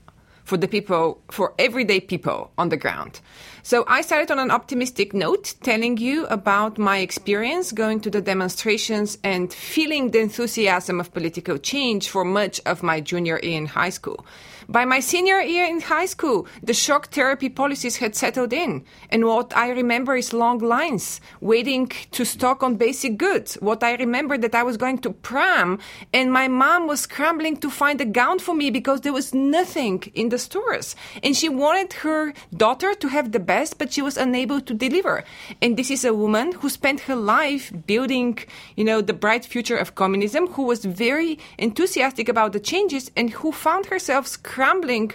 for 0.49 0.57
the 0.57 0.67
people, 0.67 1.21
for 1.31 1.53
everyday 1.59 2.01
people 2.01 2.51
on 2.57 2.71
the 2.71 2.77
ground. 2.77 3.21
So 3.69 3.85
I 3.87 4.01
started 4.01 4.31
on 4.31 4.39
an 4.39 4.51
optimistic 4.51 5.13
note, 5.13 5.55
telling 5.63 5.99
you 5.99 6.25
about 6.29 6.79
my 6.79 7.01
experience 7.01 7.71
going 7.71 8.01
to 8.01 8.09
the 8.09 8.23
demonstrations 8.23 9.19
and 9.23 9.53
feeling 9.53 10.11
the 10.11 10.21
enthusiasm 10.21 10.99
of 11.01 11.13
political 11.13 11.59
change 11.59 12.09
for 12.09 12.25
much 12.25 12.63
of 12.65 12.83
my 12.83 13.03
junior 13.03 13.39
year 13.43 13.57
in 13.59 13.67
high 13.67 13.91
school. 13.91 14.25
By 14.71 14.85
my 14.85 15.01
senior 15.01 15.41
year 15.41 15.65
in 15.65 15.81
high 15.81 16.05
school, 16.05 16.47
the 16.63 16.75
shock 16.75 17.09
therapy 17.09 17.49
policies 17.49 17.97
had 17.97 18.15
settled 18.15 18.53
in. 18.53 18.85
And 19.09 19.25
what 19.25 19.57
I 19.57 19.71
remember 19.71 20.15
is 20.15 20.35
long 20.35 20.59
lines 20.59 21.23
waiting 21.41 21.89
to 22.11 22.25
stock 22.27 22.63
on 22.63 22.77
basic 22.77 23.17
goods. 23.17 23.55
What 23.63 23.83
I 23.83 23.95
remember 23.95 24.37
that 24.37 24.55
I 24.55 24.63
was 24.63 24.77
going 24.77 24.99
to 24.99 25.11
prom 25.11 25.79
and 26.13 26.31
my 26.31 26.49
mom 26.49 26.87
was 26.87 27.01
scrambling 27.01 27.57
to 27.59 27.71
find 27.71 27.99
a 28.03 28.05
gown 28.05 28.39
for 28.41 28.55
me 28.55 28.69
because 28.71 29.01
there 29.01 29.15
was 29.15 29.33
nothing 29.33 30.03
in 30.15 30.29
the 30.29 30.39
stores. 30.39 30.95
And 31.23 31.35
she 31.35 31.49
wanted 31.49 31.95
her 32.05 32.35
daughter 32.55 32.93
to 32.93 33.09
have 33.09 33.33
the 33.33 33.41
best, 33.41 33.58
but 33.79 33.93
she 33.93 34.03
was 34.03 34.17
unable 34.17 34.61
to 34.61 34.75
deliver. 34.75 35.25
And 35.61 35.77
this 35.77 35.91
is 35.91 36.05
a 36.05 36.15
woman 36.15 36.53
who 36.53 36.69
spent 36.69 37.01
her 37.01 37.17
life 37.17 37.73
building, 37.87 38.39
you 38.77 38.85
know, 38.85 39.01
the 39.01 39.13
bright 39.13 39.45
future 39.45 39.77
of 39.77 39.95
communism, 39.95 40.47
who 40.49 40.63
was 40.63 40.85
very 40.85 41.39
enthusiastic 41.59 42.29
about 42.29 42.53
the 42.53 42.61
changes 42.61 43.11
and 43.17 43.31
who 43.31 43.53
found 43.53 43.87
herself 43.87 44.27
scrambling 44.27 45.13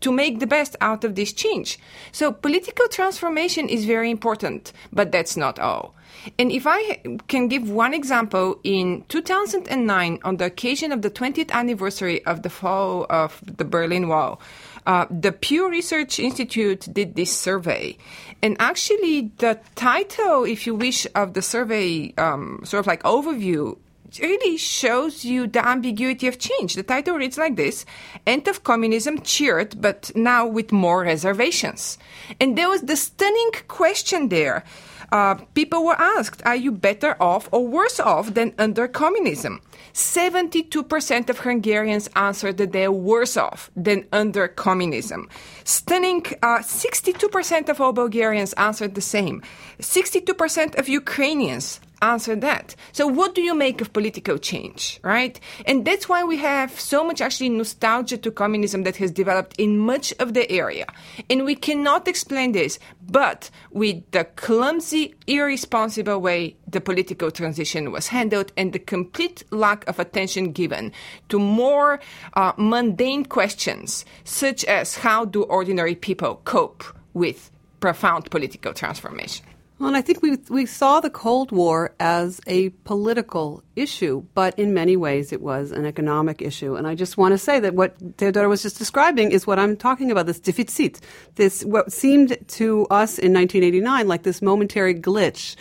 to 0.00 0.12
make 0.12 0.40
the 0.40 0.46
best 0.46 0.76
out 0.80 1.04
of 1.04 1.14
this 1.14 1.32
change. 1.32 1.78
So 2.10 2.32
political 2.32 2.88
transformation 2.88 3.68
is 3.68 3.84
very 3.84 4.10
important, 4.10 4.72
but 4.92 5.12
that's 5.12 5.36
not 5.36 5.58
all. 5.58 5.94
And 6.38 6.52
if 6.52 6.66
I 6.66 7.00
can 7.28 7.48
give 7.48 7.70
one 7.70 7.94
example, 7.94 8.60
in 8.64 9.04
2009, 9.08 10.18
on 10.24 10.36
the 10.36 10.44
occasion 10.44 10.92
of 10.92 11.02
the 11.02 11.10
20th 11.10 11.50
anniversary 11.50 12.24
of 12.26 12.42
the 12.42 12.50
fall 12.50 13.06
of 13.10 13.40
the 13.44 13.64
Berlin 13.64 14.08
Wall, 14.08 14.40
uh, 14.86 15.06
the 15.10 15.32
Pew 15.32 15.70
Research 15.70 16.18
Institute 16.18 16.88
did 16.92 17.14
this 17.14 17.36
survey. 17.36 17.96
And 18.42 18.56
actually, 18.58 19.32
the 19.38 19.60
title, 19.74 20.44
if 20.44 20.66
you 20.66 20.74
wish, 20.74 21.06
of 21.14 21.34
the 21.34 21.42
survey, 21.42 22.12
um, 22.18 22.60
sort 22.64 22.80
of 22.80 22.86
like 22.86 23.02
overview, 23.04 23.78
really 24.20 24.56
shows 24.56 25.24
you 25.24 25.46
the 25.46 25.66
ambiguity 25.66 26.26
of 26.26 26.38
change. 26.38 26.74
The 26.74 26.82
title 26.82 27.16
reads 27.16 27.38
like 27.38 27.56
this 27.56 27.86
End 28.26 28.48
of 28.48 28.64
Communism 28.64 29.20
cheered, 29.22 29.80
but 29.80 30.10
now 30.14 30.46
with 30.46 30.72
more 30.72 31.02
reservations. 31.02 31.98
And 32.40 32.58
there 32.58 32.68
was 32.68 32.82
the 32.82 32.96
stunning 32.96 33.52
question 33.68 34.28
there. 34.28 34.64
Uh, 35.12 35.34
people 35.54 35.84
were 35.84 36.00
asked, 36.00 36.42
Are 36.44 36.56
you 36.56 36.72
better 36.72 37.16
off 37.22 37.48
or 37.52 37.66
worse 37.66 38.00
off 38.00 38.34
than 38.34 38.54
under 38.58 38.88
communism? 38.88 39.60
72% 39.92 41.28
of 41.28 41.40
Hungarians 41.40 42.08
answered 42.16 42.56
that 42.58 42.72
they're 42.72 42.92
worse 42.92 43.36
off 43.36 43.70
than 43.76 44.06
under 44.12 44.48
communism. 44.48 45.28
Stunning, 45.64 46.24
uh, 46.42 46.58
62% 46.60 47.68
of 47.68 47.80
all 47.80 47.92
Bulgarians 47.92 48.52
answered 48.54 48.94
the 48.94 49.00
same. 49.00 49.42
62% 49.80 50.78
of 50.78 50.88
Ukrainians 50.88 51.80
answer 52.02 52.36
that. 52.36 52.74
So 52.92 53.06
what 53.06 53.34
do 53.34 53.40
you 53.40 53.54
make 53.54 53.80
of 53.80 53.92
political 53.92 54.36
change, 54.36 55.00
right? 55.02 55.38
And 55.66 55.84
that's 55.84 56.08
why 56.08 56.24
we 56.24 56.36
have 56.38 56.78
so 56.78 57.04
much 57.04 57.20
actually 57.20 57.48
nostalgia 57.48 58.18
to 58.18 58.30
communism 58.30 58.82
that 58.82 58.96
has 58.96 59.10
developed 59.10 59.54
in 59.58 59.78
much 59.78 60.12
of 60.18 60.34
the 60.34 60.50
area. 60.50 60.86
And 61.30 61.44
we 61.44 61.54
cannot 61.54 62.08
explain 62.08 62.52
this, 62.52 62.78
but 63.08 63.50
with 63.70 64.10
the 64.10 64.24
clumsy, 64.24 65.14
irresponsible 65.26 66.20
way 66.20 66.56
the 66.66 66.80
political 66.80 67.30
transition 67.30 67.92
was 67.92 68.08
handled 68.08 68.52
and 68.56 68.72
the 68.72 68.78
complete 68.78 69.44
lack 69.50 69.86
of 69.86 69.98
attention 69.98 70.52
given 70.52 70.92
to 71.28 71.38
more 71.38 72.00
uh, 72.34 72.52
mundane 72.56 73.24
questions, 73.24 74.04
such 74.24 74.64
as 74.64 74.96
how 74.96 75.24
do 75.24 75.44
ordinary 75.44 75.94
people 75.94 76.40
cope 76.44 76.84
with 77.14 77.50
profound 77.80 78.30
political 78.30 78.72
transformation. 78.72 79.44
Well, 79.82 79.88
and 79.88 79.96
I 79.96 80.00
think 80.00 80.22
we 80.22 80.36
we 80.48 80.64
saw 80.64 81.00
the 81.00 81.10
Cold 81.10 81.50
War 81.50 81.92
as 81.98 82.40
a 82.46 82.68
political 82.84 83.64
issue, 83.74 84.22
but 84.32 84.56
in 84.56 84.72
many 84.72 84.96
ways 84.96 85.32
it 85.32 85.42
was 85.42 85.72
an 85.72 85.86
economic 85.86 86.40
issue. 86.40 86.76
And 86.76 86.86
I 86.86 86.94
just 86.94 87.18
want 87.18 87.32
to 87.32 87.38
say 87.38 87.58
that 87.58 87.74
what 87.74 87.96
Theodora 88.16 88.48
was 88.48 88.62
just 88.62 88.78
describing 88.78 89.32
is 89.32 89.44
what 89.44 89.58
I'm 89.58 89.76
talking 89.76 90.12
about. 90.12 90.26
This 90.26 90.38
deficit, 90.38 91.00
this 91.34 91.64
what 91.64 91.92
seemed 91.92 92.38
to 92.60 92.86
us 92.90 93.18
in 93.18 93.32
1989 93.32 94.06
like 94.06 94.22
this 94.22 94.40
momentary 94.40 94.94
glitch 94.94 95.56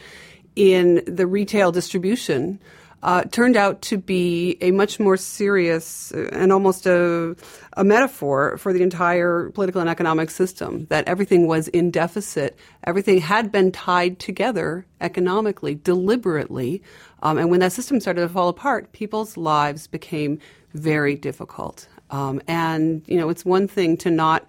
in 0.55 1.01
the 1.07 1.25
retail 1.25 1.71
distribution 1.71 2.59
uh, 3.03 3.23
turned 3.25 3.57
out 3.57 3.81
to 3.81 3.97
be 3.97 4.57
a 4.61 4.71
much 4.71 4.99
more 4.99 5.17
serious 5.17 6.11
uh, 6.11 6.29
and 6.31 6.51
almost 6.51 6.85
a, 6.85 7.35
a 7.73 7.83
metaphor 7.83 8.57
for 8.57 8.73
the 8.73 8.83
entire 8.83 9.49
political 9.51 9.81
and 9.81 9.89
economic 9.89 10.29
system. 10.29 10.85
That 10.89 11.07
everything 11.07 11.47
was 11.47 11.67
in 11.69 11.91
deficit, 11.91 12.57
everything 12.83 13.19
had 13.19 13.51
been 13.51 13.71
tied 13.71 14.19
together 14.19 14.85
economically, 14.99 15.75
deliberately. 15.75 16.83
Um, 17.23 17.37
and 17.37 17.49
when 17.49 17.59
that 17.61 17.71
system 17.71 17.99
started 17.99 18.21
to 18.21 18.29
fall 18.29 18.49
apart, 18.49 18.91
people's 18.91 19.37
lives 19.37 19.87
became 19.87 20.39
very 20.73 21.15
difficult. 21.15 21.87
Um, 22.09 22.41
and, 22.47 23.03
you 23.07 23.17
know, 23.17 23.29
it's 23.29 23.45
one 23.45 23.67
thing 23.67 23.97
to 23.97 24.11
not 24.11 24.45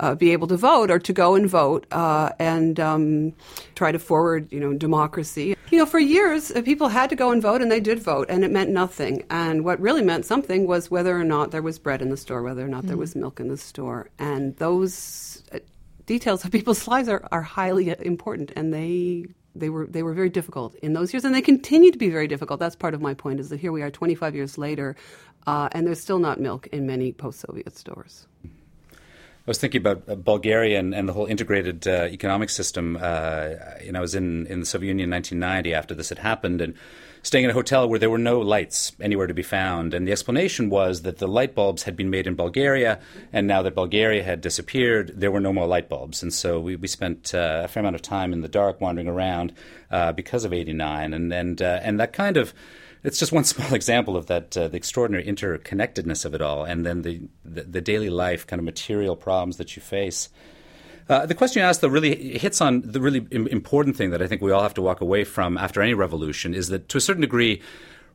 uh, 0.00 0.14
be 0.14 0.32
able 0.32 0.46
to 0.48 0.56
vote 0.56 0.90
or 0.90 0.98
to 0.98 1.12
go 1.12 1.34
and 1.34 1.48
vote 1.48 1.86
uh, 1.92 2.30
and 2.38 2.80
um, 2.80 3.32
try 3.74 3.92
to 3.92 3.98
forward, 3.98 4.50
you 4.50 4.60
know, 4.60 4.72
democracy. 4.72 5.56
You 5.70 5.78
know, 5.78 5.86
for 5.86 5.98
years, 5.98 6.50
uh, 6.50 6.62
people 6.62 6.88
had 6.88 7.10
to 7.10 7.16
go 7.16 7.30
and 7.30 7.42
vote, 7.42 7.62
and 7.62 7.70
they 7.70 7.80
did 7.80 7.98
vote, 7.98 8.26
and 8.28 8.44
it 8.44 8.50
meant 8.50 8.70
nothing. 8.70 9.24
And 9.30 9.64
what 9.64 9.80
really 9.80 10.02
meant 10.02 10.24
something 10.24 10.66
was 10.66 10.90
whether 10.90 11.18
or 11.18 11.24
not 11.24 11.50
there 11.50 11.62
was 11.62 11.78
bread 11.78 12.02
in 12.02 12.10
the 12.10 12.16
store, 12.16 12.42
whether 12.42 12.64
or 12.64 12.68
not 12.68 12.84
mm. 12.84 12.88
there 12.88 12.96
was 12.96 13.14
milk 13.14 13.40
in 13.40 13.48
the 13.48 13.56
store. 13.56 14.10
And 14.18 14.56
those 14.56 15.42
uh, 15.52 15.58
details 16.06 16.44
of 16.44 16.50
people's 16.52 16.86
lives 16.88 17.08
are, 17.08 17.26
are 17.30 17.42
highly 17.42 17.94
important, 18.00 18.52
and 18.56 18.72
they 18.72 19.26
they 19.54 19.68
were 19.68 19.86
they 19.86 20.02
were 20.02 20.14
very 20.14 20.30
difficult 20.30 20.74
in 20.76 20.94
those 20.94 21.12
years, 21.12 21.24
and 21.24 21.34
they 21.34 21.42
continue 21.42 21.92
to 21.92 21.98
be 21.98 22.08
very 22.08 22.26
difficult. 22.26 22.60
That's 22.60 22.76
part 22.76 22.94
of 22.94 23.02
my 23.02 23.12
point. 23.12 23.40
Is 23.40 23.50
that 23.50 23.60
here 23.60 23.72
we 23.72 23.82
are, 23.82 23.90
25 23.90 24.34
years 24.34 24.56
later, 24.56 24.96
uh, 25.46 25.68
and 25.72 25.86
there's 25.86 26.00
still 26.00 26.18
not 26.18 26.40
milk 26.40 26.66
in 26.68 26.86
many 26.86 27.12
post-Soviet 27.12 27.76
stores. 27.76 28.26
I 29.44 29.50
was 29.50 29.58
thinking 29.58 29.80
about 29.80 30.08
uh, 30.08 30.14
Bulgaria 30.14 30.78
and, 30.78 30.94
and, 30.94 31.08
the 31.08 31.12
whole 31.12 31.26
integrated 31.26 31.88
uh, 31.88 32.04
economic 32.04 32.48
system. 32.48 32.96
Uh, 33.00 33.48
you 33.84 33.90
know, 33.90 33.98
I 33.98 34.02
was 34.02 34.14
in, 34.14 34.46
in 34.46 34.60
the 34.60 34.66
Soviet 34.66 34.90
Union 34.90 35.08
in 35.08 35.10
1990 35.10 35.74
after 35.74 35.94
this 35.96 36.10
had 36.10 36.18
happened 36.18 36.60
and 36.60 36.74
staying 37.24 37.44
in 37.44 37.50
a 37.50 37.52
hotel 37.52 37.88
where 37.88 37.98
there 37.98 38.08
were 38.08 38.18
no 38.18 38.38
lights 38.38 38.92
anywhere 39.00 39.26
to 39.26 39.34
be 39.34 39.42
found. 39.42 39.94
And 39.94 40.06
the 40.06 40.12
explanation 40.12 40.70
was 40.70 41.02
that 41.02 41.18
the 41.18 41.26
light 41.26 41.56
bulbs 41.56 41.82
had 41.82 41.96
been 41.96 42.08
made 42.08 42.28
in 42.28 42.36
Bulgaria, 42.36 43.00
and 43.32 43.48
now 43.48 43.62
that 43.62 43.74
Bulgaria 43.74 44.22
had 44.22 44.40
disappeared, 44.40 45.12
there 45.16 45.32
were 45.32 45.40
no 45.40 45.52
more 45.52 45.66
light 45.66 45.88
bulbs. 45.88 46.22
And 46.22 46.32
so 46.32 46.60
we, 46.60 46.76
we 46.76 46.86
spent 46.86 47.34
uh, 47.34 47.62
a 47.64 47.68
fair 47.68 47.80
amount 47.80 47.96
of 47.96 48.02
time 48.02 48.32
in 48.32 48.42
the 48.42 48.48
dark 48.48 48.80
wandering 48.80 49.08
around 49.08 49.52
uh, 49.90 50.12
because 50.12 50.44
of 50.44 50.52
89. 50.52 51.14
And, 51.14 51.32
and, 51.32 51.60
uh, 51.60 51.80
and 51.82 51.98
that 51.98 52.12
kind 52.12 52.36
of 52.36 52.54
it's 53.04 53.18
just 53.18 53.32
one 53.32 53.44
small 53.54 53.74
example 53.74 54.16
of 54.16 54.26
that 54.26 54.56
uh, 54.56 54.68
the 54.68 54.76
extraordinary 54.76 55.24
interconnectedness 55.24 56.24
of 56.24 56.34
it 56.34 56.42
all, 56.42 56.64
and 56.64 56.86
then 56.86 57.02
the, 57.02 57.22
the, 57.44 57.62
the 57.62 57.80
daily 57.80 58.10
life 58.10 58.46
kind 58.46 58.60
of 58.60 58.64
material 58.64 59.16
problems 59.16 59.56
that 59.56 59.76
you 59.76 59.82
face. 59.82 60.28
Uh, 61.08 61.26
the 61.26 61.34
question 61.34 61.60
you 61.60 61.66
asked, 61.66 61.80
though, 61.80 61.88
really 61.88 62.38
hits 62.38 62.60
on 62.60 62.80
the 62.82 63.00
really 63.00 63.26
important 63.30 63.96
thing 63.96 64.10
that 64.10 64.22
I 64.22 64.26
think 64.28 64.40
we 64.40 64.52
all 64.52 64.62
have 64.62 64.74
to 64.74 64.82
walk 64.82 65.00
away 65.00 65.24
from 65.24 65.58
after 65.58 65.82
any 65.82 65.94
revolution 65.94 66.54
is 66.54 66.68
that 66.68 66.88
to 66.90 66.98
a 66.98 67.00
certain 67.00 67.22
degree, 67.22 67.60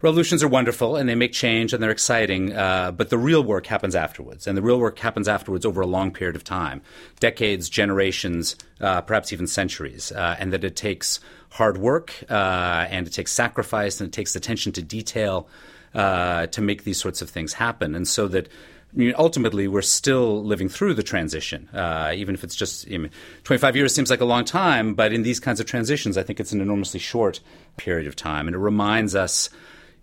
revolutions 0.02 0.44
are 0.44 0.48
wonderful 0.48 0.96
and 0.96 1.08
they 1.10 1.16
make 1.16 1.34
change 1.34 1.74
and 1.74 1.82
they're 1.82 1.92
exciting, 1.92 2.54
uh, 2.54 2.92
but 2.92 3.10
the 3.10 3.18
real 3.18 3.44
work 3.44 3.68
happens 3.68 3.96
afterwards. 3.96 4.48
And 4.48 4.58
the 4.58 4.62
real 4.62 4.80
work 4.80 5.00
happens 5.00 5.28
afterwards 5.28 5.66
over 5.66 5.82
a 5.82 5.88
long 5.88 6.12
period 6.12 6.36
of 6.36 6.44
time 6.44 6.82
decades, 7.20 7.70
generations, 7.70 8.56
uh, 8.82 9.02
perhaps 9.02 9.34
even 9.34 9.48
centuries. 9.48 10.12
Uh, 10.12 10.36
and 10.40 10.54
that 10.54 10.64
it 10.64 10.76
takes 10.76 11.20
hard 11.52 11.78
work 11.78 12.14
uh, 12.30 12.86
and 12.90 13.08
it 13.08 13.14
takes 13.14 13.32
sacrifice 13.32 14.00
and 14.00 14.10
it 14.10 14.14
takes 14.14 14.36
attention 14.36 14.72
to 14.74 14.82
detail 14.82 15.48
uh, 15.96 16.48
to 16.48 16.62
make 16.62 16.84
these 16.84 17.00
sorts 17.00 17.22
of 17.22 17.30
things 17.30 17.54
happen. 17.54 17.96
And 17.96 18.08
so 18.08 18.28
that 18.28 18.48
I 18.94 18.98
mean, 18.98 19.14
ultimately, 19.18 19.68
we're 19.68 19.82
still 19.82 20.44
living 20.44 20.70
through 20.70 20.94
the 20.94 21.04
transition, 21.04 21.68
uh, 21.74 22.14
even 22.16 22.34
if 22.36 22.44
it's 22.44 22.56
just 22.56 22.88
I 22.88 22.98
mean, 22.98 23.12
25 23.44 23.76
years 23.76 23.94
seems 23.94 24.10
like 24.10 24.22
a 24.22 24.26
long 24.26 24.46
time, 24.46 24.94
but 24.94 25.12
in 25.12 25.24
these 25.24 25.42
kinds 25.42 25.60
of 25.60 25.66
transitions, 25.66 26.18
I 26.18 26.24
think 26.24 26.40
it's 26.40 26.54
an 26.54 26.62
enormously 26.62 27.00
short 27.00 27.42
period 27.76 28.08
of 28.08 28.16
time. 28.16 28.48
And 28.48 28.56
it 28.56 28.60
reminds 28.60 29.14
us, 29.14 29.50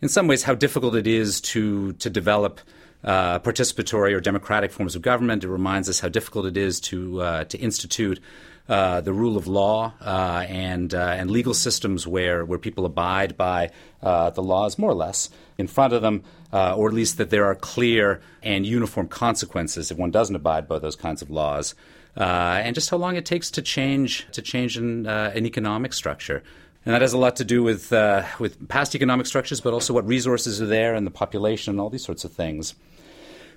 in 0.05 0.11
some 0.11 0.27
ways, 0.27 0.43
how 0.43 0.55
difficult 0.55 0.95
it 0.97 1.07
is 1.07 1.41
to, 1.41 1.95
to 1.95 2.11
develop 2.11 2.61
uh, 3.03 3.39
participatory 3.39 4.13
or 4.13 4.21
democratic 4.21 4.71
forms 4.71 4.95
of 4.95 5.01
government. 5.01 5.43
It 5.43 5.49
reminds 5.49 5.89
us 5.89 5.99
how 5.99 6.11
difficult 6.11 6.45
it 6.45 6.59
is 6.59 6.79
to, 6.81 7.23
uh, 7.23 7.45
to 7.45 7.57
institute 7.57 8.21
uh, 8.69 9.01
the 9.01 9.15
rule 9.15 9.39
of 9.39 9.47
law 9.47 9.95
uh, 10.03 10.45
and 10.47 10.95
uh, 10.95 10.99
and 10.99 11.31
legal 11.31 11.53
systems 11.53 12.07
where 12.07 12.45
where 12.45 12.59
people 12.59 12.87
abide 12.87 13.37
by 13.37 13.71
uh, 14.03 14.29
the 14.31 14.43
laws 14.43 14.79
more 14.79 14.91
or 14.91 14.95
less 14.95 15.31
in 15.59 15.67
front 15.67 15.93
of 15.95 16.01
them, 16.01 16.23
or 16.51 16.89
at 16.89 16.95
least 16.95 17.17
that 17.19 17.31
there 17.31 17.45
are 17.45 17.55
clear 17.55 18.21
and 18.43 18.65
uniform 18.67 19.09
consequences 19.09 19.91
if 19.91 19.99
one 19.99 20.11
doesn't 20.11 20.37
abide 20.37 20.67
by 20.67 20.79
those 20.79 20.97
kinds 20.97 21.21
of 21.21 21.31
laws, 21.31 21.75
and 22.17 22.75
just 22.75 22.89
how 22.89 22.97
long 22.97 23.17
it 23.17 23.27
takes 23.27 23.51
to 23.51 23.61
change 23.61 24.27
to 24.33 24.41
change 24.41 24.79
an, 24.79 25.07
an 25.07 25.45
economic 25.45 25.93
structure. 25.93 26.43
And 26.85 26.95
that 26.95 27.01
has 27.01 27.13
a 27.13 27.19
lot 27.19 27.37
to 27.37 27.45
do 27.45 27.63
with 27.63 27.91
with 28.39 28.69
past 28.69 28.95
economic 28.95 29.27
structures, 29.27 29.61
but 29.61 29.73
also 29.73 29.95
what 29.95 30.07
resources 30.07 30.61
are 30.61 30.67
there 30.67 30.95
and 30.95 31.07
the 31.07 31.11
population 31.11 31.73
and 31.73 31.81
all 31.81 31.91
these 31.91 32.05
sorts 32.05 32.25
of 32.25 32.33
things. 32.33 32.75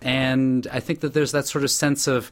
And 0.01 0.67
I 0.72 0.79
think 0.79 1.00
that 1.01 1.13
there's 1.13 1.31
that 1.31 1.48
sort 1.48 1.63
of 1.63 1.72
sense 1.72 2.07
of 2.07 2.31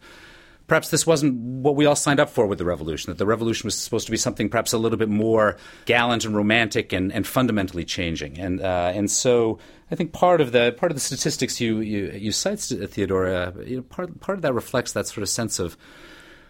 perhaps 0.68 0.90
this 0.90 1.06
wasn't 1.06 1.36
what 1.36 1.76
we 1.76 1.86
all 1.86 1.96
signed 1.96 2.20
up 2.20 2.30
for 2.30 2.48
with 2.48 2.58
the 2.58 2.66
revolution, 2.66 3.12
that 3.12 3.18
the 3.18 3.26
revolution 3.26 3.68
was 3.68 3.78
supposed 3.78 4.06
to 4.08 4.12
be 4.12 4.18
something 4.18 4.50
perhaps 4.50 4.74
a 4.74 4.78
little 4.78 4.98
bit 4.98 5.10
more 5.10 5.58
gallant 5.86 6.26
and 6.26 6.36
romantic 6.36 6.94
and, 6.94 7.12
and 7.12 7.28
fundamentally 7.28 7.86
changing. 7.86 8.40
And, 8.40 8.62
uh, 8.62 8.92
and 8.94 9.10
so 9.10 9.60
I 9.92 9.96
think 9.96 10.12
part 10.12 10.42
of 10.42 10.52
the, 10.52 10.74
part 10.78 10.92
of 10.92 10.96
the 10.96 11.02
statistics 11.02 11.62
you, 11.62 11.80
you, 11.82 12.12
you 12.16 12.32
cite, 12.32 12.60
Theodora, 12.60 13.54
you 13.64 13.78
know, 13.78 13.82
part, 13.84 14.20
part 14.20 14.38
of 14.38 14.42
that 14.42 14.54
reflects 14.54 14.94
that 14.94 15.08
sort 15.08 15.22
of 15.22 15.30
sense 15.30 15.60
of, 15.60 15.78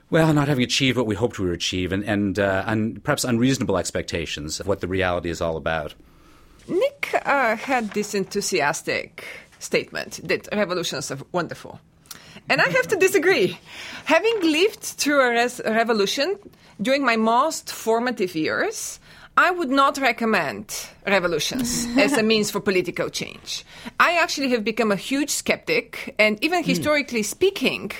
well, 0.09 0.33
not 0.33 0.47
having 0.47 0.63
achieved 0.63 0.97
what 0.97 1.07
we 1.07 1.15
hoped 1.15 1.39
we 1.39 1.45
would 1.45 1.55
achieve 1.55 1.91
and, 1.91 2.03
and, 2.03 2.39
uh, 2.39 2.63
and 2.67 3.03
perhaps 3.03 3.23
unreasonable 3.23 3.77
expectations 3.77 4.59
of 4.59 4.67
what 4.67 4.81
the 4.81 4.87
reality 4.87 5.29
is 5.29 5.41
all 5.41 5.57
about. 5.57 5.93
Nick 6.67 7.09
uh, 7.25 7.55
had 7.55 7.91
this 7.91 8.13
enthusiastic 8.13 9.25
statement 9.59 10.19
that 10.23 10.47
revolutions 10.51 11.11
are 11.11 11.17
wonderful. 11.31 11.79
And 12.49 12.61
I 12.61 12.69
have 12.69 12.87
to 12.89 12.95
disagree. 12.95 13.57
Having 14.05 14.41
lived 14.41 14.79
through 14.79 15.21
a, 15.21 15.29
res- 15.31 15.61
a 15.63 15.71
revolution 15.71 16.37
during 16.81 17.03
my 17.03 17.15
most 17.15 17.71
formative 17.71 18.35
years, 18.35 18.99
I 19.37 19.51
would 19.51 19.69
not 19.69 19.97
recommend 19.97 20.87
revolutions 21.05 21.87
as 21.97 22.13
a 22.13 22.23
means 22.23 22.51
for 22.51 22.61
political 22.61 23.09
change. 23.09 23.65
I 23.99 24.17
actually 24.17 24.49
have 24.51 24.63
become 24.63 24.91
a 24.91 24.95
huge 24.95 25.29
skeptic, 25.29 26.15
and 26.17 26.41
even 26.43 26.63
hmm. 26.63 26.69
historically 26.69 27.23
speaking, 27.23 27.91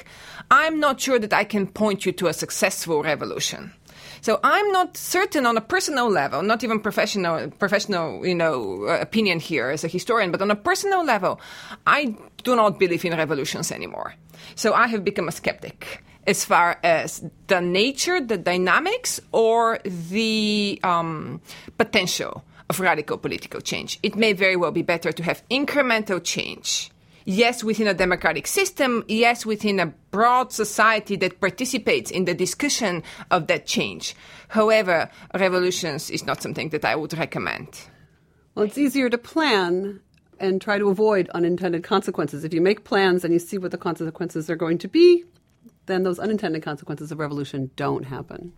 I'm 0.50 0.80
not 0.80 1.01
sure 1.01 1.20
that 1.20 1.34
I 1.34 1.44
can 1.44 1.68
point 1.68 2.06
you 2.06 2.12
to 2.13 2.27
a 2.27 2.34
successful 2.34 3.04
revolution. 3.04 3.74
So 4.22 4.39
I'm 4.44 4.72
not 4.72 4.98
certain 4.98 5.46
on 5.46 5.56
a 5.56 5.62
personal 5.62 6.10
level, 6.10 6.42
not 6.42 6.63
even 6.63 6.80
professional, 6.80 7.51
professional, 7.51 8.25
you 8.25 8.34
know, 8.34 8.86
uh, 8.88 8.98
opinion 9.00 9.39
here 9.39 9.70
as 9.70 9.84
a 9.84 9.88
historian, 9.88 10.32
but 10.32 10.42
on 10.42 10.50
a 10.50 10.56
personal 10.56 11.06
level, 11.06 11.39
I 11.86 12.15
do 12.43 12.56
not 12.56 12.80
believe 12.80 13.06
in 13.06 13.15
revolutions 13.15 13.71
anymore. 13.71 14.15
So 14.56 14.74
I 14.74 14.88
have 14.88 15.04
become 15.04 15.28
a 15.28 15.32
skeptic 15.32 16.04
as 16.27 16.45
far 16.45 16.79
as 16.83 17.23
the 17.47 17.61
nature, 17.61 18.19
the 18.19 18.38
dynamics, 18.38 19.19
or 19.31 19.79
the 19.83 20.79
um, 20.83 21.41
potential 21.77 22.43
of 22.69 22.79
radical 22.79 23.17
political 23.17 23.61
change. 23.61 23.99
It 24.01 24.15
may 24.15 24.33
very 24.33 24.55
well 24.55 24.71
be 24.71 24.81
better 24.81 25.11
to 25.11 25.23
have 25.23 25.47
incremental 25.49 26.23
change 26.23 26.91
yes, 27.25 27.63
within 27.63 27.88
a 27.88 27.93
democratic 27.93 28.47
system, 28.47 29.03
yes, 29.07 29.45
within 29.45 29.79
a 29.79 29.88
broad 30.11 30.51
society 30.51 31.15
that 31.17 31.41
participates 31.41 32.11
in 32.11 32.25
the 32.25 32.33
discussion 32.33 33.03
of 33.31 33.47
that 33.47 33.65
change. 33.65 34.15
However, 34.47 35.09
revolutions 35.33 36.09
is 36.09 36.25
not 36.25 36.41
something 36.41 36.69
that 36.69 36.85
I 36.85 36.95
would 36.95 37.17
recommend. 37.17 37.81
Well, 38.53 38.65
it's 38.65 38.77
easier 38.77 39.09
to 39.09 39.17
plan 39.17 39.99
and 40.39 40.61
try 40.61 40.77
to 40.77 40.89
avoid 40.89 41.29
unintended 41.29 41.83
consequences. 41.83 42.43
If 42.43 42.53
you 42.53 42.61
make 42.61 42.83
plans 42.83 43.23
and 43.23 43.33
you 43.33 43.39
see 43.39 43.57
what 43.57 43.71
the 43.71 43.77
consequences 43.77 44.49
are 44.49 44.55
going 44.55 44.77
to 44.79 44.88
be, 44.88 45.25
then 45.86 46.04
those 46.04 46.19
unintended 46.19 46.63
consequences 46.63 47.12
of 47.12 47.19
revolution 47.19 47.71
don't 47.76 48.04
happen. 48.04 48.54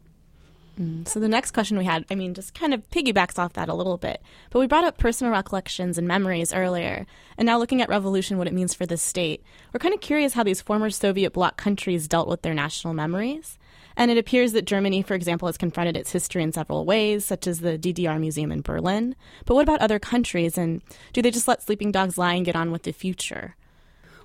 Mm, 0.80 1.08
so 1.08 1.20
the 1.20 1.28
next 1.28 1.52
question 1.52 1.78
we 1.78 1.86
had, 1.86 2.06
I 2.12 2.16
mean, 2.16 2.34
just 2.34 2.54
kind 2.54 2.74
of 2.74 2.88
piggybacks 2.90 3.40
off 3.40 3.54
that 3.54 3.70
a 3.70 3.74
little 3.74 3.98
bit. 3.98 4.22
But 4.52 4.60
we 4.60 4.68
brought 4.68 4.84
up 4.84 4.98
personal 4.98 5.34
recollections 5.34 5.98
and 5.98 6.08
memories 6.08 6.54
earlier, 6.54 7.06
and 7.38 7.46
now 7.48 7.58
looking 7.58 7.82
at 7.82 7.90
revolution, 7.90 8.38
what 8.38 8.48
it 8.48 8.54
means 8.54 8.74
for 8.74 8.86
the 8.86 8.98
state, 8.98 9.44
we're 9.74 9.80
kind 9.80 9.96
of 9.96 10.02
curious 10.02 10.34
how 10.34 10.44
these 10.44 10.62
former 10.62 10.90
Soviet 10.90 11.34
bloc 11.34 11.58
countries 11.58 12.08
dealt 12.08 12.28
with 12.28 12.44
their 12.44 12.54
national 12.54 12.94
memories. 12.94 13.58
And 13.96 14.12
it 14.12 14.20
appears 14.20 14.52
that 14.52 14.66
Germany, 14.66 15.02
for 15.02 15.16
example, 15.16 15.48
has 15.48 15.58
confronted 15.58 15.98
its 15.98 16.12
history 16.12 16.44
in 16.44 16.52
several 16.52 16.86
ways, 16.86 17.26
such 17.26 17.48
as 17.48 17.62
the 17.62 17.80
DDR 17.80 18.20
Museum 18.20 18.52
in 18.52 18.62
Berlin. 18.62 19.16
But 19.46 19.56
what 19.56 19.63
about 19.63 19.82
other 19.82 19.98
countries, 19.98 20.56
and 20.56 20.84
do 21.13 21.24
they 21.24 21.32
just 21.32 21.48
let 21.48 21.63
sleeping 21.63 21.92
dogs 21.92 22.20
lie 22.20 22.36
and 22.36 22.46
get 22.46 22.56
on 22.56 22.72
with 22.72 22.84
the 22.84 22.92
future? 22.92 23.56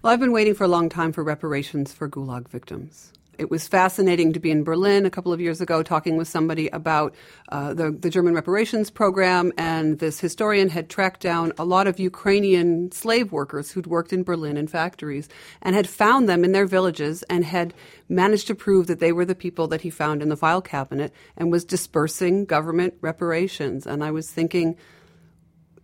Well, 0.03 0.12
I've 0.12 0.19
been 0.19 0.33
waiting 0.33 0.55
for 0.55 0.65
a 0.65 0.69
long 0.69 0.88
time 0.88 1.12
for 1.12 1.23
reparations 1.23 1.93
for 1.93 2.09
Gulag 2.09 2.49
victims. 2.49 3.12
It 3.38 3.53
was 3.53 3.69
fascinating 3.69 4.33
to 4.33 4.41
be 4.41 4.51
in 4.51 4.65
Berlin 4.65 5.07
a 5.07 5.11
couple 5.11 5.33
of 5.33 5.41
years 5.41 5.61
ago 5.61 5.85
talking 5.85 6.17
with 6.17 6.27
somebody 6.27 6.67
about 6.71 7.15
uh, 7.51 7.73
the, 7.73 7.93
the 7.93 8.11
German 8.11 8.35
reparations 8.35 8.91
program, 8.91 9.53
and 9.57 10.01
this 10.01 10.19
historian 10.19 10.71
had 10.71 10.91
tracked 10.91 11.21
down 11.21 11.53
a 11.57 11.65
lot 11.65 11.87
of 11.87 12.01
Ukrainian 12.01 12.91
slave 12.91 13.31
workers 13.31 13.71
who'd 13.71 13.87
worked 13.87 14.12
in 14.12 14.25
Berlin 14.25 14.57
in 14.57 14.67
factories 14.67 15.29
and 15.62 15.77
had 15.77 15.88
found 15.88 16.29
them 16.29 16.43
in 16.45 16.51
their 16.51 16.67
villages 16.67 17.23
and 17.31 17.45
had 17.45 17.73
managed 18.09 18.49
to 18.49 18.57
prove 18.57 18.88
that 18.88 18.99
they 18.99 19.12
were 19.12 19.25
the 19.25 19.37
people 19.37 19.69
that 19.69 19.83
he 19.83 19.91
found 19.91 20.21
in 20.21 20.31
the 20.31 20.37
file 20.37 20.62
cabinet 20.62 21.12
and 21.37 21.53
was 21.53 21.65
dispersing 21.65 22.45
government 22.45 22.95
reparations. 23.03 23.87
And 23.87 24.03
I 24.03 24.11
was 24.11 24.29
thinking, 24.29 24.77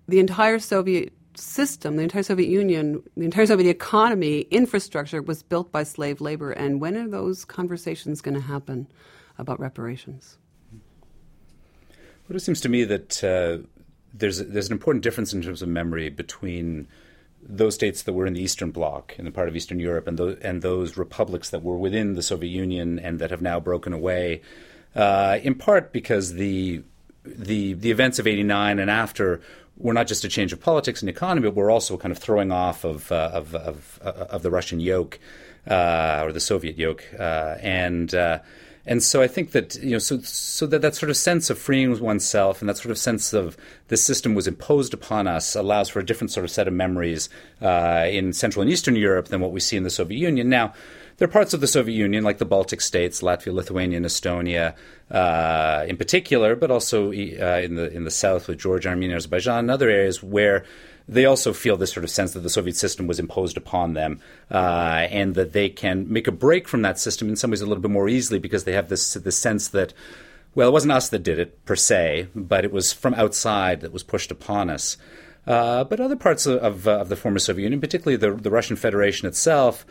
the 0.09 0.18
entire 0.18 0.59
Soviet 0.59 1.12
system, 1.38 1.96
the 1.96 2.03
entire 2.03 2.22
Soviet 2.22 2.48
Union, 2.48 3.03
the 3.16 3.24
entire 3.24 3.46
Soviet 3.46 3.70
economy, 3.70 4.40
infrastructure 4.51 5.22
was 5.22 5.42
built 5.42 5.72
by 5.72 5.83
slave 5.83 6.20
labor. 6.20 6.53
And 6.53 6.81
when 6.81 6.96
are 6.96 7.09
those 7.09 7.44
conversations 7.44 8.20
going 8.20 8.35
to 8.35 8.40
happen 8.40 8.87
about 9.38 9.61
reparations? 9.61 10.38
Well, 12.29 12.37
it 12.37 12.40
seems 12.40 12.61
to 12.62 12.68
me 12.68 12.85
that 12.85 13.24
uh, 13.24 13.64
there's 14.12 14.38
there's 14.38 14.66
an 14.66 14.72
important 14.72 15.03
difference 15.03 15.33
in 15.33 15.42
terms 15.42 15.62
of 15.62 15.68
memory 15.68 16.11
between 16.11 16.88
those 17.42 17.74
states 17.74 18.03
that 18.03 18.12
were 18.12 18.27
in 18.27 18.35
the 18.35 18.42
Eastern 18.42 18.70
Bloc, 18.70 19.14
in 19.18 19.24
the 19.24 19.31
part 19.31 19.48
of 19.48 19.57
Eastern 19.57 19.81
Europe, 19.81 20.07
and 20.07 20.18
those 20.18 20.38
and 20.40 20.61
those 20.61 20.96
republics 20.96 21.51
that 21.51 21.62
were 21.62 21.79
within 21.79 22.14
the 22.14 22.22
Soviet 22.22 22.51
Union 22.51 22.98
and 22.98 23.18
that 23.18 23.31
have 23.31 23.40
now 23.40 23.59
broken 23.61 23.92
away, 23.92 24.42
uh, 24.94 25.38
in 25.42 25.55
part 25.55 25.92
because 25.92 26.35
the 26.35 26.83
the 27.36 27.74
the 27.74 27.90
events 27.90 28.18
of 28.18 28.26
'89 28.26 28.78
and 28.78 28.90
after 28.90 29.40
were 29.78 29.94
not 29.94 30.06
just 30.06 30.24
a 30.24 30.28
change 30.28 30.52
of 30.52 30.60
politics 30.60 31.00
and 31.02 31.08
economy, 31.08 31.48
but 31.48 31.54
were 31.54 31.70
also 31.70 31.96
kind 31.96 32.12
of 32.12 32.18
throwing 32.18 32.50
off 32.50 32.84
of 32.84 33.10
uh, 33.12 33.30
of, 33.32 33.54
of, 33.54 34.00
uh, 34.04 34.26
of, 34.30 34.42
the 34.42 34.50
Russian 34.50 34.80
yoke 34.80 35.18
uh, 35.68 36.22
or 36.24 36.32
the 36.32 36.40
Soviet 36.40 36.76
yoke, 36.76 37.04
uh, 37.18 37.56
and 37.60 38.14
uh, 38.14 38.40
and 38.86 39.02
so 39.02 39.22
I 39.22 39.28
think 39.28 39.52
that 39.52 39.76
you 39.76 39.90
know 39.90 39.98
so 39.98 40.18
so 40.20 40.66
that 40.66 40.82
that 40.82 40.94
sort 40.94 41.10
of 41.10 41.16
sense 41.16 41.50
of 41.50 41.58
freeing 41.58 41.98
oneself 42.00 42.60
and 42.60 42.68
that 42.68 42.78
sort 42.78 42.90
of 42.90 42.98
sense 42.98 43.32
of 43.32 43.56
the 43.88 43.96
system 43.96 44.34
was 44.34 44.48
imposed 44.48 44.94
upon 44.94 45.26
us 45.26 45.54
allows 45.54 45.88
for 45.88 46.00
a 46.00 46.06
different 46.06 46.32
sort 46.32 46.44
of 46.44 46.50
set 46.50 46.66
of 46.66 46.74
memories 46.74 47.28
uh, 47.62 48.06
in 48.08 48.32
Central 48.32 48.62
and 48.62 48.70
Eastern 48.70 48.96
Europe 48.96 49.28
than 49.28 49.40
what 49.40 49.52
we 49.52 49.60
see 49.60 49.76
in 49.76 49.84
the 49.84 49.90
Soviet 49.90 50.18
Union 50.18 50.48
now. 50.48 50.72
There 51.18 51.26
are 51.26 51.33
parts 51.33 51.52
of 51.52 51.61
the 51.61 51.66
Soviet 51.66 51.96
Union, 51.96 52.22
like 52.22 52.38
the 52.38 52.44
Baltic 52.44 52.81
states, 52.81 53.22
Latvia, 53.22 53.52
Lithuania, 53.52 53.96
and 53.96 54.07
Estonia, 54.07 54.74
uh, 55.11 55.85
in 55.88 55.96
particular, 55.96 56.54
but 56.54 56.70
also 56.70 57.09
uh, 57.09 57.11
in 57.11 57.74
the 57.74 57.90
in 57.92 58.04
the 58.04 58.11
south 58.11 58.46
with 58.46 58.59
Georgia, 58.59 58.90
Armenia, 58.90 59.16
Azerbaijan, 59.16 59.59
and 59.59 59.70
other 59.70 59.90
areas 59.90 60.22
where 60.22 60.64
they 61.09 61.24
also 61.24 61.52
feel 61.52 61.76
this 61.76 61.92
sort 61.92 62.04
of 62.04 62.11
sense 62.11 62.35
that 62.35 62.40
the 62.40 62.50
Soviet 62.50 62.76
system 62.76 63.09
was 63.09 63.18
imposed 63.18 63.57
upon 63.57 63.94
them, 63.94 64.20
uh, 64.48 65.09
and 65.11 65.35
that 65.35 65.54
they 65.54 65.68
can 65.68 66.11
make 66.11 66.28
a 66.28 66.33
break 66.33 66.68
from 66.68 66.83
that 66.83 67.00
system 67.00 67.28
in 67.28 67.35
some 67.35 67.50
ways 67.50 67.62
a 67.62 67.66
little 67.66 67.83
bit 67.83 67.90
more 67.90 68.09
easily 68.09 68.38
because 68.38 68.62
they 68.62 68.72
have 68.72 68.88
this 68.88 69.14
this 69.14 69.37
sense 69.37 69.68
that. 69.68 69.92
Well, 70.54 70.70
it 70.70 70.72
wasn't 70.72 70.92
us 70.92 71.11
that 71.11 71.22
did 71.22 71.38
it 71.38 71.64
per 71.66 71.76
se, 71.76 72.28
but 72.35 72.64
it 72.64 72.72
was 72.72 72.92
from 72.92 73.14
outside 73.14 73.81
that 73.83 73.92
was 73.92 74.02
pushed 74.02 74.33
upon 74.33 74.70
us. 74.70 74.96
Uh, 75.46 75.85
but 75.85 76.00
other 76.00 76.16
parts 76.16 76.46
of, 76.46 76.59
of, 76.59 76.88
of, 76.88 77.09
the 77.11 77.16
former 77.16 77.38
Soviet 77.38 77.64
Union, 77.64 77.81
particularly 77.81 78.16
the, 78.16 78.35
the 78.35 78.50
Russian 78.50 78.74
Federation 78.74 79.28
itself, 79.28 79.87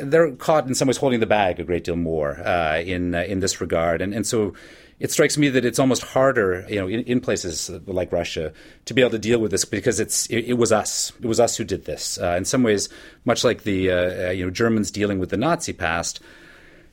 they're 0.00 0.32
caught 0.32 0.66
in 0.66 0.74
some 0.74 0.88
ways 0.88 0.96
holding 0.96 1.20
the 1.20 1.26
bag 1.26 1.60
a 1.60 1.64
great 1.64 1.84
deal 1.84 1.96
more 1.96 2.40
uh, 2.40 2.78
in 2.78 3.14
uh, 3.14 3.22
in 3.22 3.40
this 3.40 3.60
regard, 3.60 4.00
and 4.02 4.14
and 4.14 4.26
so 4.26 4.54
it 5.00 5.10
strikes 5.12 5.38
me 5.38 5.48
that 5.50 5.64
it's 5.64 5.78
almost 5.78 6.02
harder, 6.02 6.66
you 6.68 6.76
know, 6.76 6.88
in, 6.88 7.00
in, 7.04 7.20
places 7.20 7.70
like 7.86 8.10
Russia 8.10 8.52
to 8.86 8.94
be 8.94 9.00
able 9.00 9.12
to 9.12 9.18
deal 9.18 9.38
with 9.38 9.52
this 9.52 9.64
because 9.64 10.00
it's 10.00 10.26
it, 10.26 10.46
it 10.46 10.52
was 10.54 10.72
us, 10.72 11.12
it 11.22 11.26
was 11.26 11.38
us 11.38 11.56
who 11.56 11.64
did 11.64 11.84
this. 11.84 12.18
Uh, 12.20 12.34
in 12.36 12.44
some 12.44 12.62
ways, 12.62 12.88
much 13.24 13.44
like 13.44 13.62
the 13.62 13.90
uh, 13.90 14.28
uh, 14.28 14.30
you 14.30 14.44
know 14.44 14.50
Germans 14.50 14.90
dealing 14.90 15.18
with 15.18 15.30
the 15.30 15.36
Nazi 15.36 15.72
past, 15.72 16.20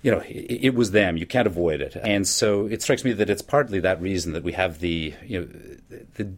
you 0.04 0.12
know, 0.12 0.20
it, 0.20 0.66
it, 0.66 0.76
was 0.76 0.92
them. 0.92 1.18
You 1.18 1.26
can't 1.26 1.48
avoid 1.48 1.82
it, 1.82 1.96
and 1.96 2.28
so 2.28 2.68
it 2.68 2.82
strikes 2.82 3.04
me 3.04 3.14
that 3.14 3.30
it's 3.30 3.42
partly 3.42 3.80
that 3.80 4.02
reason 4.02 4.34
that 4.34 4.44
we 4.44 4.54
have 4.54 4.80
the 4.80 5.14
you 5.26 5.40
know 5.40 5.48
the 6.16 6.32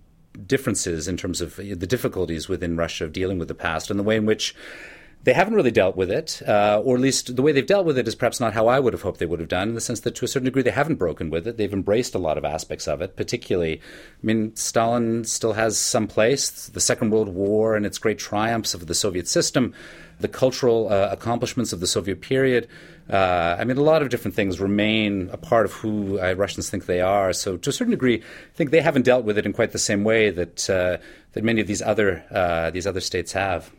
differences 0.46 1.08
in 1.08 1.18
terms 1.18 1.42
of 1.42 1.56
the 1.58 1.76
difficulties 1.76 2.48
within 2.48 2.78
Russia 2.78 3.06
of 3.06 3.12
dealing 3.12 3.40
with 3.40 3.48
the 3.48 3.56
past 3.56 3.90
and 3.90 4.00
the 4.00 4.04
way 4.04 4.16
in 4.16 4.26
which 4.26 4.56
they 5.24 5.34
haven't 5.34 5.56
really 5.56 5.72
dealt 5.72 5.98
with 5.98 6.10
it, 6.10 6.42
uh, 6.48 6.82
or 6.84 6.96
at 6.96 7.02
least 7.02 7.36
the 7.36 7.42
way 7.42 7.52
they've 7.52 7.66
dealt 7.66 7.86
with 7.86 7.98
it 7.98 8.08
is 8.08 8.16
perhaps 8.16 8.40
not 8.40 8.54
how 8.54 8.68
I 8.68 8.80
would 8.80 8.94
have 8.94 9.02
hoped 9.02 9.20
they 9.20 9.26
would 9.26 9.40
have 9.40 9.50
done, 9.50 9.70
in 9.70 9.76
the 9.76 9.82
sense 9.82 10.00
that 10.02 10.16
to 10.16 10.26
a 10.26 10.28
certain 10.28 10.46
degree 10.46 10.62
they 10.62 10.72
haven't 10.72 10.96
broken 10.96 11.30
with 11.30 11.48
it. 11.48 11.58
They've 11.58 11.74
embraced 11.74 12.16
a 12.16 12.20
lot 12.20 12.38
of 12.38 12.46
aspects 12.46 12.88
of 12.88 13.02
it, 13.02 13.16
particularly, 13.16 13.82
I 13.82 14.26
mean, 14.26 14.56
Stalin 14.56 15.26
still 15.26 15.54
has 15.54 15.78
some 15.78 16.08
place, 16.08 16.68
the 16.68 16.80
Second 16.80 17.10
World 17.10 17.30
War 17.30 17.76
and 17.76 17.86
its 17.86 17.98
great 17.98 18.20
triumphs 18.20 18.74
of 18.74 18.88
the 18.88 18.96
Soviet 18.96 19.28
system, 19.28 19.74
the 20.20 20.28
cultural 20.28 20.90
uh, 20.90 21.10
accomplishments 21.12 21.74
of 21.74 21.80
the 21.80 21.88
Soviet 21.88 22.22
period. 22.22 22.68
Uh, 23.10 23.56
I 23.60 23.64
mean, 23.66 23.78
a 23.78 23.82
lot 23.82 24.02
of 24.02 24.10
different 24.10 24.36
things 24.36 24.60
remain 24.60 25.30
a 25.32 25.38
part 25.38 25.66
of 25.66 25.74
who 25.74 26.20
uh, 26.20 26.34
Russians 26.34 26.70
think 26.70 26.86
they 26.86 27.02
are. 27.02 27.34
So, 27.34 27.58
to 27.58 27.70
a 27.70 27.74
certain 27.74 27.92
degree, 27.92 28.16
I 28.16 28.56
think 28.56 28.72
they 28.72 28.82
haven't 28.82 29.04
dealt 29.04 29.26
with 29.26 29.38
it 29.38 29.46
in 29.46 29.54
quite 29.54 29.72
the 29.72 29.80
same 29.80 30.04
way 30.04 30.30
that 30.30 30.70
uh, 30.70 30.98
that 31.34 31.44
many 31.44 31.62
of 31.62 31.68
these 31.68 31.82
other 31.82 32.24
uh, 32.32 32.72
these 32.72 32.88
other 32.88 33.00
states 33.00 33.32
have. 33.34 33.72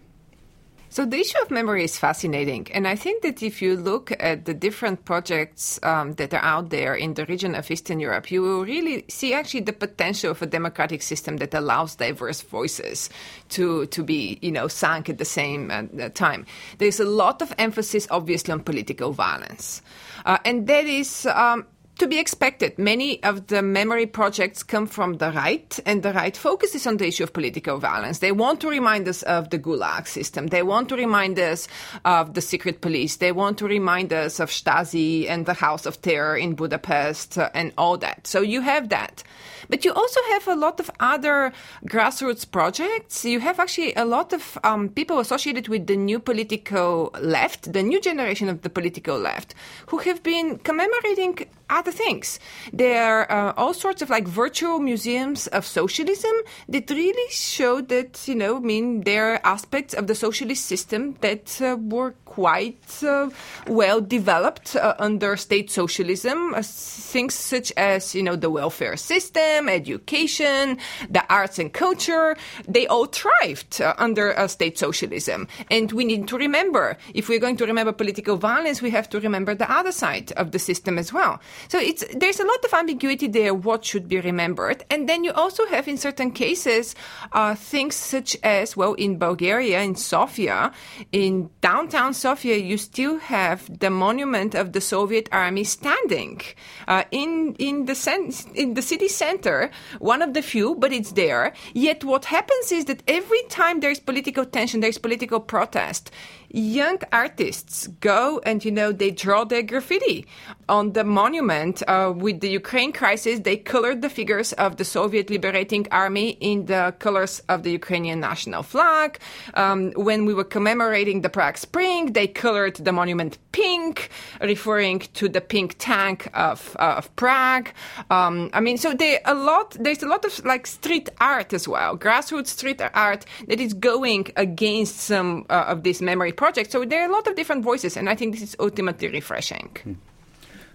So 0.91 1.05
the 1.05 1.19
issue 1.19 1.39
of 1.43 1.51
memory 1.51 1.85
is 1.85 1.99
fascinating, 1.99 2.69
and 2.73 2.89
I 2.89 2.97
think 2.97 3.23
that 3.23 3.43
if 3.43 3.61
you 3.61 3.77
look 3.77 4.13
at 4.19 4.47
the 4.47 4.55
different 4.55 5.05
projects 5.05 5.79
um, 5.83 6.15
that 6.15 6.33
are 6.33 6.43
out 6.43 6.71
there 6.71 6.95
in 6.95 7.15
the 7.15 7.27
region 7.27 7.55
of 7.55 7.71
Eastern 7.71 8.01
Europe, 8.01 8.31
you 8.31 8.43
will 8.43 8.65
really 8.65 9.05
see 9.09 9.35
actually 9.35 9.61
the 9.61 9.73
potential 9.73 10.31
of 10.31 10.41
a 10.41 10.47
democratic 10.47 11.03
system 11.03 11.37
that 11.39 11.53
allows 11.53 11.97
diverse 11.97 12.41
voices 12.41 13.11
to 13.51 13.87
to 13.87 14.03
be 14.03 14.39
you 14.41 14.51
know 14.51 14.67
sunk 14.67 15.09
at 15.09 15.19
the 15.19 15.25
same 15.25 15.71
uh, 15.71 16.09
time. 16.11 16.47
There's 16.79 17.01
a 17.01 17.05
lot 17.05 17.43
of 17.43 17.53
emphasis, 17.59 18.09
obviously, 18.11 18.53
on 18.53 18.61
political 18.61 19.13
violence, 19.13 19.83
uh, 20.25 20.39
and 20.45 20.67
that 20.67 20.87
is. 20.87 21.27
Um, 21.27 21.67
to 21.99 22.07
be 22.07 22.19
expected. 22.19 22.79
Many 22.79 23.23
of 23.23 23.49
the 23.49 23.63
memory 23.63 24.07
projects 24.07 24.63
come 24.63 24.87
from 24.87 25.19
the 25.19 25.33
right, 25.33 25.79
and 25.85 26.03
the 26.03 26.13
right 26.13 26.37
focuses 26.37 26.87
on 26.87 26.97
the 26.97 27.07
issue 27.07 27.25
of 27.25 27.33
political 27.33 27.79
violence. 27.79 28.19
They 28.19 28.33
want 28.33 28.61
to 28.61 28.69
remind 28.69 29.09
us 29.09 29.23
of 29.25 29.51
the 29.51 29.59
Gulag 29.59 30.07
system. 30.07 30.47
They 30.47 30.63
want 30.63 30.89
to 30.89 30.97
remind 30.97 31.39
us 31.39 31.69
of 32.05 32.35
the 32.35 32.41
secret 32.41 32.81
police. 32.81 33.17
They 33.17 33.33
want 33.33 33.59
to 33.59 33.67
remind 33.67 34.13
us 34.13 34.41
of 34.41 34.51
Stasi 34.51 35.29
and 35.29 35.47
the 35.47 35.55
House 35.55 35.87
of 35.87 36.01
Terror 36.01 36.37
in 36.37 36.55
Budapest 36.55 37.39
uh, 37.39 37.51
and 37.55 37.73
all 37.77 37.99
that. 37.99 38.27
So 38.27 38.41
you 38.41 38.61
have 38.63 38.89
that. 38.91 39.23
But 39.69 39.85
you 39.85 39.93
also 39.93 40.21
have 40.31 40.49
a 40.49 40.57
lot 40.57 40.81
of 40.81 40.91
other 41.01 41.53
grassroots 41.87 42.51
projects. 42.51 43.25
You 43.25 43.41
have 43.41 43.61
actually 43.61 43.93
a 43.95 44.05
lot 44.05 44.33
of 44.33 44.57
um, 44.65 44.89
people 44.89 45.19
associated 45.19 45.69
with 45.69 45.87
the 45.87 45.97
new 45.97 46.19
political 46.19 47.11
left, 47.21 47.73
the 47.73 47.83
new 47.83 48.01
generation 48.01 48.49
of 48.49 48.63
the 48.63 48.71
political 48.71 49.19
left, 49.19 49.55
who 49.87 49.99
have 49.99 50.23
been 50.23 50.59
commemorating 50.59 51.47
other 51.71 51.93
things. 51.93 52.39
There 52.73 53.31
are 53.31 53.51
uh, 53.51 53.53
all 53.57 53.75
sorts 53.75 54.03
of 54.03 54.11
like 54.11 54.27
virtual 54.27 54.79
museums 54.79 55.47
of 55.49 55.67
socialism 55.67 56.33
that 56.69 56.91
really 56.91 57.31
show 57.31 57.81
that, 57.83 58.27
you 58.27 58.35
know, 58.35 58.57
I 58.57 58.61
mean, 58.61 59.03
there 59.03 59.35
are 59.35 59.41
aspects 59.45 59.95
of 59.95 60.07
the 60.07 60.15
socialist 60.15 60.67
system 60.67 61.17
that 61.21 61.61
uh, 61.61 61.77
were 61.81 62.15
quite 62.39 63.03
uh, 63.03 63.29
well 63.67 64.01
developed 64.01 64.77
uh, 64.77 64.95
under 65.01 65.37
state 65.37 65.69
socialism. 65.73 66.55
Uh, 66.55 66.63
things 66.63 67.35
such 67.35 67.73
as, 67.77 68.15
you 68.15 68.23
know, 68.23 68.37
the 68.37 68.49
welfare 68.49 68.97
system, 68.97 69.69
education, 69.69 70.79
the 71.11 71.25
arts 71.29 71.59
and 71.59 71.73
culture, 71.73 72.37
they 72.69 72.87
all 72.87 73.07
thrived 73.07 73.81
uh, 73.81 73.93
under 73.99 74.33
state 74.47 74.79
socialism. 74.79 75.49
And 75.69 75.91
we 75.91 76.05
need 76.05 76.29
to 76.29 76.37
remember, 76.39 76.97
if 77.13 77.29
we're 77.29 77.41
going 77.41 77.57
to 77.57 77.67
remember 77.67 77.93
political 77.93 78.37
violence, 78.37 78.81
we 78.81 78.91
have 78.91 79.09
to 79.11 79.19
remember 79.19 79.57
the 79.57 79.71
other 79.71 79.91
side 79.91 80.31
of 80.33 80.53
the 80.53 80.61
system 80.61 80.97
as 80.97 81.13
well. 81.13 81.41
So 81.67 81.79
it's 81.81 82.05
there's 82.15 82.39
a 82.39 82.45
lot 82.45 82.65
of 82.65 82.73
ambiguity 82.73 83.27
there. 83.27 83.53
What 83.53 83.85
should 83.85 84.07
be 84.07 84.21
remembered, 84.21 84.85
and 84.91 85.09
then 85.09 85.25
you 85.25 85.33
also 85.33 85.67
have 85.67 85.89
in 85.89 85.97
certain 85.97 86.31
cases 86.31 86.95
uh, 87.33 87.55
things 87.57 87.97
such 87.97 88.37
as 88.45 88.77
well 88.77 88.95
in 88.95 89.19
Bulgaria, 89.19 89.83
in 89.83 89.97
Sofia, 89.97 90.71
in 91.11 91.51
downtown 91.61 92.15
Sofia, 92.15 92.28
you 92.37 92.79
still 92.79 93.19
have 93.19 93.79
the 93.79 93.91
monument 93.91 94.55
of 94.55 94.73
the 94.73 94.81
Soviet 94.81 95.29
army 95.33 95.65
standing 95.65 96.41
uh, 96.87 97.05
in 97.11 97.55
in 97.59 97.87
the 97.87 97.95
cen- 97.95 98.33
in 98.55 98.75
the 98.75 98.83
city 98.83 99.09
center, 99.09 99.71
one 99.99 100.23
of 100.23 100.35
the 100.35 100.43
few, 100.43 100.75
but 100.75 100.93
it's 100.93 101.13
there. 101.13 101.53
Yet 101.75 102.05
what 102.05 102.27
happens 102.27 102.73
is 102.73 102.85
that 102.87 103.03
every 103.09 103.43
time 103.49 103.81
there's 103.81 104.01
political 104.01 104.45
tension, 104.45 104.81
there's 104.81 104.99
political 104.99 105.41
protest 105.41 106.11
young 106.51 106.99
artists 107.13 107.87
go 108.01 108.41
and 108.45 108.65
you 108.65 108.71
know 108.71 108.93
they 108.93 109.11
draw 109.11 109.45
their 109.45 109.63
graffiti 109.63 110.27
on 110.69 110.93
the 110.93 111.05
monument 111.05 111.83
uh, 111.89 112.13
with 112.15 112.41
the 112.41 112.49
Ukraine 112.49 112.93
crisis. 112.93 113.41
They 113.41 113.57
colored 113.57 114.03
the 114.03 114.11
figures 114.11 114.53
of 114.55 114.77
the 114.77 114.85
Soviet 114.85 115.31
Liberating 115.31 115.87
Army 115.91 116.31
in 116.41 116.67
the 116.67 116.95
colors 116.99 117.41
of 117.49 117.63
the 117.63 117.71
Ukrainian 117.71 118.21
national 118.21 118.63
flag. 118.63 119.19
Um, 119.55 119.93
when 119.93 120.25
we 120.27 120.35
were 120.35 120.45
commemorating 120.45 121.23
the 121.23 121.29
Prague 121.29 121.59
Spring, 121.59 122.13
they 122.13 122.27
colored 122.27 122.77
the 122.77 122.93
monument 122.93 123.39
pink, 123.53 124.11
referring 124.41 125.01
to 125.15 125.29
the 125.29 125.41
pink 125.41 125.77
tank 125.79 126.29
of, 126.35 126.77
uh, 126.79 126.95
of 126.99 127.15
Prague. 127.17 127.71
Um, 128.11 128.51
I 128.53 128.61
mean, 128.61 128.79
so 128.79 128.95
there 128.95 129.21
a 129.25 129.35
lot. 129.35 129.77
There's 129.79 130.03
a 130.03 130.07
lot 130.09 130.25
of 130.25 130.45
like 130.45 130.67
street 130.67 131.09
art 131.21 131.53
as 131.53 131.67
well, 131.67 131.97
grassroots 131.97 132.49
street 132.49 132.81
art 132.95 133.25
that 133.49 133.61
is 133.61 133.75
going 133.75 134.29
against 134.37 134.97
some 134.97 135.47
uh, 135.51 135.65
of 135.69 135.83
these 135.83 136.01
memory 136.01 136.33
project. 136.39 136.73
So 136.73 136.85
there 136.85 137.03
are 137.03 137.11
a 137.11 137.13
lot 137.13 137.27
of 137.27 137.37
different 137.37 137.63
voices, 137.63 137.97
and 137.97 138.09
I 138.09 138.15
think 138.15 138.33
this 138.33 138.43
is 138.43 138.57
ultimately 138.59 139.09
refreshing. 139.09 139.77
Hmm. 139.83 139.95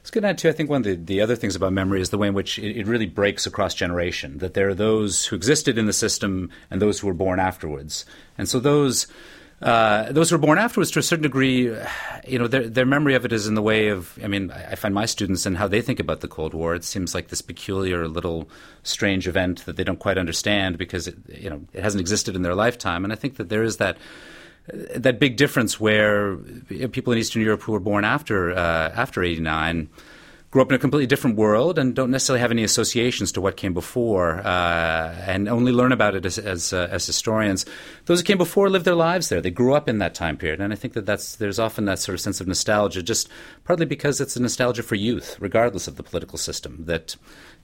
It's 0.02 0.12
good 0.12 0.24
to 0.24 0.28
add, 0.28 0.38
too. 0.38 0.50
I 0.50 0.52
think 0.52 0.70
one 0.70 0.82
of 0.82 0.84
the, 0.84 0.96
the 0.96 1.22
other 1.22 1.38
things 1.38 1.56
about 1.56 1.72
memory 1.72 2.02
is 2.02 2.10
the 2.10 2.18
way 2.18 2.28
in 2.28 2.34
which 2.34 2.60
it, 2.60 2.78
it, 2.78 2.88
really 2.88 3.06
breaks 3.06 3.46
across 3.46 3.74
generation. 3.74 4.40
That 4.40 4.54
there 4.54 4.68
are 4.68 4.74
those 4.74 5.26
who 5.26 5.38
existed 5.38 5.78
in 5.78 5.86
the 5.86 5.94
system 5.94 6.50
and 6.70 6.82
those 6.82 7.00
who 7.00 7.08
were 7.08 7.14
born 7.14 7.40
afterwards, 7.40 8.06
and 8.38 8.48
so 8.48 8.60
those. 8.60 9.08
Uh, 9.62 10.12
those 10.12 10.30
who 10.30 10.36
were 10.36 10.46
born 10.46 10.58
afterwards, 10.58 10.92
to 10.92 11.00
a 11.00 11.02
certain 11.02 11.24
degree, 11.24 11.74
you 12.28 12.38
know, 12.38 12.48
their, 12.48 12.68
their 12.68 12.86
memory 12.86 13.16
of 13.16 13.24
it 13.24 13.32
is 13.32 13.48
in 13.48 13.56
the 13.56 13.62
way 13.62 13.88
of. 13.88 14.20
I 14.22 14.28
mean, 14.28 14.52
I 14.52 14.76
find 14.76 14.94
my 14.94 15.06
students 15.06 15.46
and 15.46 15.56
how 15.56 15.70
they 15.70 15.80
think 15.82 16.02
about 16.02 16.20
the 16.20 16.28
Cold 16.28 16.54
War. 16.54 16.76
It 16.76 16.84
seems 16.84 17.16
like 17.16 17.30
this 17.30 17.42
peculiar, 17.42 18.10
little, 18.10 18.50
strange 18.82 19.26
event 19.26 19.64
that 19.66 19.78
they 19.78 19.86
don't 19.86 20.00
quite 20.00 20.18
understand 20.18 20.78
because 20.78 21.08
it, 21.08 21.16
you 21.30 21.50
know, 21.50 21.62
it 21.72 21.82
hasn't 21.82 22.02
existed 22.02 22.36
in 22.36 22.42
their 22.42 22.56
lifetime. 22.56 23.06
And 23.06 23.14
I 23.14 23.16
think 23.16 23.38
that 23.38 23.48
there 23.48 23.64
is 23.64 23.78
that 23.78 23.96
that 24.68 25.20
big 25.20 25.36
difference 25.36 25.80
where 25.80 26.38
people 26.92 27.14
in 27.14 27.20
Eastern 27.20 27.42
Europe 27.42 27.64
who 27.64 27.74
were 27.74 27.80
born 27.80 28.06
after 28.06 28.52
uh, 28.52 28.92
after 28.96 29.24
'89 29.24 29.90
grew 30.52 30.62
up 30.62 30.70
in 30.70 30.76
a 30.76 30.80
completely 30.80 31.08
different 31.08 31.36
world 31.36 31.80
and 31.80 31.96
don't 31.96 32.12
necessarily 32.12 32.40
have 32.40 32.52
any 32.52 32.64
associations 32.64 33.32
to 33.32 33.42
what 33.42 33.58
came 33.58 33.74
before, 33.74 34.38
uh, 34.46 35.16
and 35.26 35.50
only 35.50 35.72
learn 35.72 35.92
about 35.92 36.14
it 36.14 36.28
as 36.28 36.38
as, 36.38 36.72
uh, 36.72 36.88
as, 36.92 37.08
historians. 37.08 37.66
Those 38.06 38.20
who 38.20 38.26
came 38.26 38.38
before 38.38 38.70
lived 38.70 38.86
their 38.86 38.96
lives 38.96 39.30
there; 39.30 39.42
they 39.42 39.50
grew 39.50 39.74
up 39.74 39.90
in 39.90 39.98
that 39.98 40.14
time 40.14 40.38
period, 40.38 40.62
and 40.62 40.72
I 40.72 40.76
think 40.76 40.94
that 40.94 41.08
that's 41.08 41.36
there's 41.36 41.60
often 41.60 41.86
that 41.86 42.00
sort 42.00 42.14
of 42.14 42.22
sense 42.22 42.40
of 42.40 42.48
nostalgia, 42.48 43.02
just 43.02 43.30
partly 43.64 43.88
because 43.88 44.22
it's 44.22 44.36
a 44.36 44.42
nostalgia 44.42 44.84
for 44.84 44.96
youth, 44.96 45.38
regardless 45.40 45.88
of 45.88 45.98
the 45.98 46.04
political 46.04 46.38
system. 46.38 46.86
That 46.86 47.16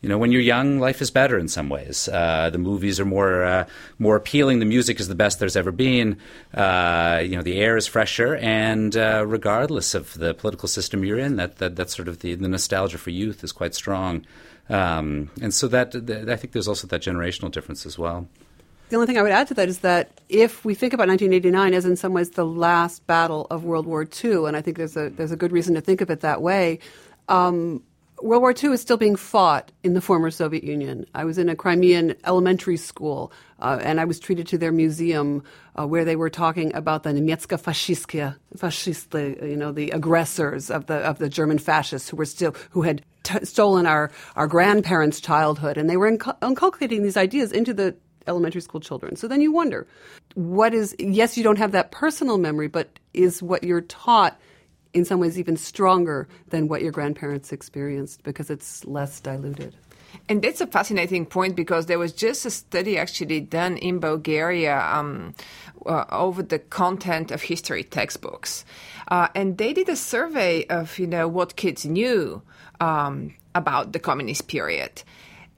you 0.01 0.07
know, 0.07 0.17
when 0.17 0.31
you're 0.31 0.41
young, 0.41 0.79
life 0.79 1.01
is 1.01 1.11
better 1.11 1.37
in 1.37 1.47
some 1.47 1.67
ways. 1.67 2.07
Uh, 2.07 2.49
the 2.49 2.57
movies 2.57 2.99
are 2.99 3.05
more 3.05 3.43
uh, 3.43 3.65
more 3.97 4.15
appealing. 4.15 4.59
The 4.59 4.65
music 4.65 4.99
is 4.99 5.07
the 5.09 5.15
best 5.15 5.39
there's 5.39 5.57
ever 5.57 5.71
been. 5.71 6.17
Uh, 6.53 7.21
you 7.23 7.35
know, 7.35 7.41
the 7.41 7.57
air 7.59 7.75
is 7.75 7.85
fresher, 7.85 8.35
and 8.37 8.95
uh, 8.95 9.25
regardless 9.27 9.93
of 9.93 10.13
the 10.13 10.33
political 10.33 10.69
system 10.69 11.03
you're 11.03 11.19
in, 11.19 11.35
that 11.35 11.57
that, 11.57 11.75
that 11.75 11.89
sort 11.89 12.07
of 12.07 12.19
the, 12.19 12.35
the 12.35 12.47
nostalgia 12.47 12.97
for 12.97 13.09
youth 13.09 13.43
is 13.43 13.51
quite 13.51 13.75
strong. 13.75 14.25
Um, 14.69 15.31
and 15.41 15.53
so 15.53 15.67
that, 15.67 15.91
that 16.07 16.29
I 16.29 16.35
think 16.35 16.53
there's 16.53 16.67
also 16.67 16.87
that 16.87 17.01
generational 17.01 17.51
difference 17.51 17.85
as 17.85 17.97
well. 17.97 18.27
The 18.89 18.95
only 18.95 19.07
thing 19.07 19.17
I 19.17 19.21
would 19.21 19.31
add 19.31 19.47
to 19.49 19.53
that 19.55 19.67
is 19.67 19.79
that 19.79 20.21
if 20.29 20.63
we 20.63 20.73
think 20.73 20.93
about 20.93 21.07
1989 21.07 21.73
as 21.73 21.85
in 21.85 21.95
some 21.95 22.13
ways 22.13 22.31
the 22.31 22.45
last 22.45 23.05
battle 23.05 23.47
of 23.51 23.63
World 23.63 23.85
War 23.85 24.03
II, 24.23 24.45
and 24.45 24.55
I 24.55 24.61
think 24.61 24.77
there's 24.77 24.95
a 24.95 25.09
there's 25.09 25.31
a 25.31 25.35
good 25.35 25.51
reason 25.51 25.75
to 25.75 25.81
think 25.81 26.01
of 26.01 26.09
it 26.09 26.21
that 26.21 26.41
way. 26.41 26.79
Um, 27.27 27.83
World 28.21 28.41
War 28.41 28.53
II 28.53 28.71
is 28.71 28.81
still 28.81 28.97
being 28.97 29.15
fought 29.15 29.71
in 29.83 29.93
the 29.93 30.01
former 30.01 30.29
Soviet 30.29 30.63
Union. 30.63 31.05
I 31.15 31.23
was 31.23 31.37
in 31.37 31.47
a 31.47 31.55
Crimean 31.55 32.15
elementary 32.25 32.75
school, 32.77 33.31
uh, 33.59 33.79
and 33.81 33.99
I 33.99 34.05
was 34.05 34.19
treated 34.19 34.47
to 34.47 34.57
their 34.57 34.71
museum 34.71 35.43
uh, 35.77 35.87
where 35.87 36.03
they 36.03 36.15
were 36.15 36.29
talking 36.29 36.73
about 36.75 37.03
the 37.03 37.11
Niemiecka 37.11 37.61
Faschistka, 37.61 38.35
fasciste, 38.57 39.41
you 39.41 39.55
know, 39.55 39.71
the 39.71 39.91
aggressors 39.91 40.69
of 40.69 40.87
the 40.87 40.95
of 40.95 41.19
the 41.19 41.29
German 41.29 41.59
fascists 41.59 42.09
who 42.09 42.17
were 42.17 42.25
still 42.25 42.55
who 42.71 42.81
had 42.81 43.01
t- 43.23 43.45
stolen 43.45 43.85
our 43.85 44.11
our 44.35 44.47
grandparents' 44.47 45.21
childhood, 45.21 45.77
and 45.77 45.89
they 45.89 45.97
were 45.97 46.11
inc- 46.11 46.37
inculcating 46.43 47.03
these 47.03 47.17
ideas 47.17 47.51
into 47.51 47.73
the 47.73 47.95
elementary 48.27 48.61
school 48.61 48.81
children. 48.81 49.15
So 49.15 49.27
then 49.27 49.41
you 49.41 49.51
wonder, 49.51 49.87
what 50.35 50.73
is 50.73 50.95
yes 50.99 51.37
you 51.37 51.43
don't 51.43 51.57
have 51.57 51.71
that 51.71 51.91
personal 51.91 52.37
memory 52.37 52.67
but 52.67 52.99
is 53.13 53.41
what 53.41 53.63
you're 53.63 53.81
taught 53.81 54.39
in 54.93 55.05
some 55.05 55.19
ways 55.19 55.37
even 55.37 55.55
stronger 55.57 56.27
than 56.49 56.67
what 56.67 56.81
your 56.81 56.91
grandparents 56.91 57.51
experienced 57.51 58.23
because 58.23 58.49
it's 58.49 58.85
less 58.85 59.19
diluted 59.19 59.75
and 60.27 60.41
that's 60.41 60.61
a 60.61 60.67
fascinating 60.67 61.25
point 61.25 61.55
because 61.55 61.85
there 61.85 61.99
was 61.99 62.13
just 62.13 62.45
a 62.45 62.51
study 62.51 62.97
actually 62.97 63.41
done 63.41 63.77
in 63.77 63.99
Bulgaria 63.99 64.79
um, 64.79 65.33
uh, 65.85 66.05
over 66.11 66.43
the 66.43 66.59
content 66.59 67.31
of 67.31 67.41
history 67.41 67.83
textbooks, 67.83 68.65
uh, 69.09 69.27
and 69.35 69.57
they 69.57 69.73
did 69.73 69.89
a 69.89 69.95
survey 69.95 70.65
of 70.65 70.99
you 70.99 71.07
know 71.07 71.27
what 71.27 71.55
kids 71.55 71.85
knew 71.85 72.41
um, 72.79 73.33
about 73.55 73.93
the 73.93 73.99
communist 73.99 74.47
period. 74.47 75.03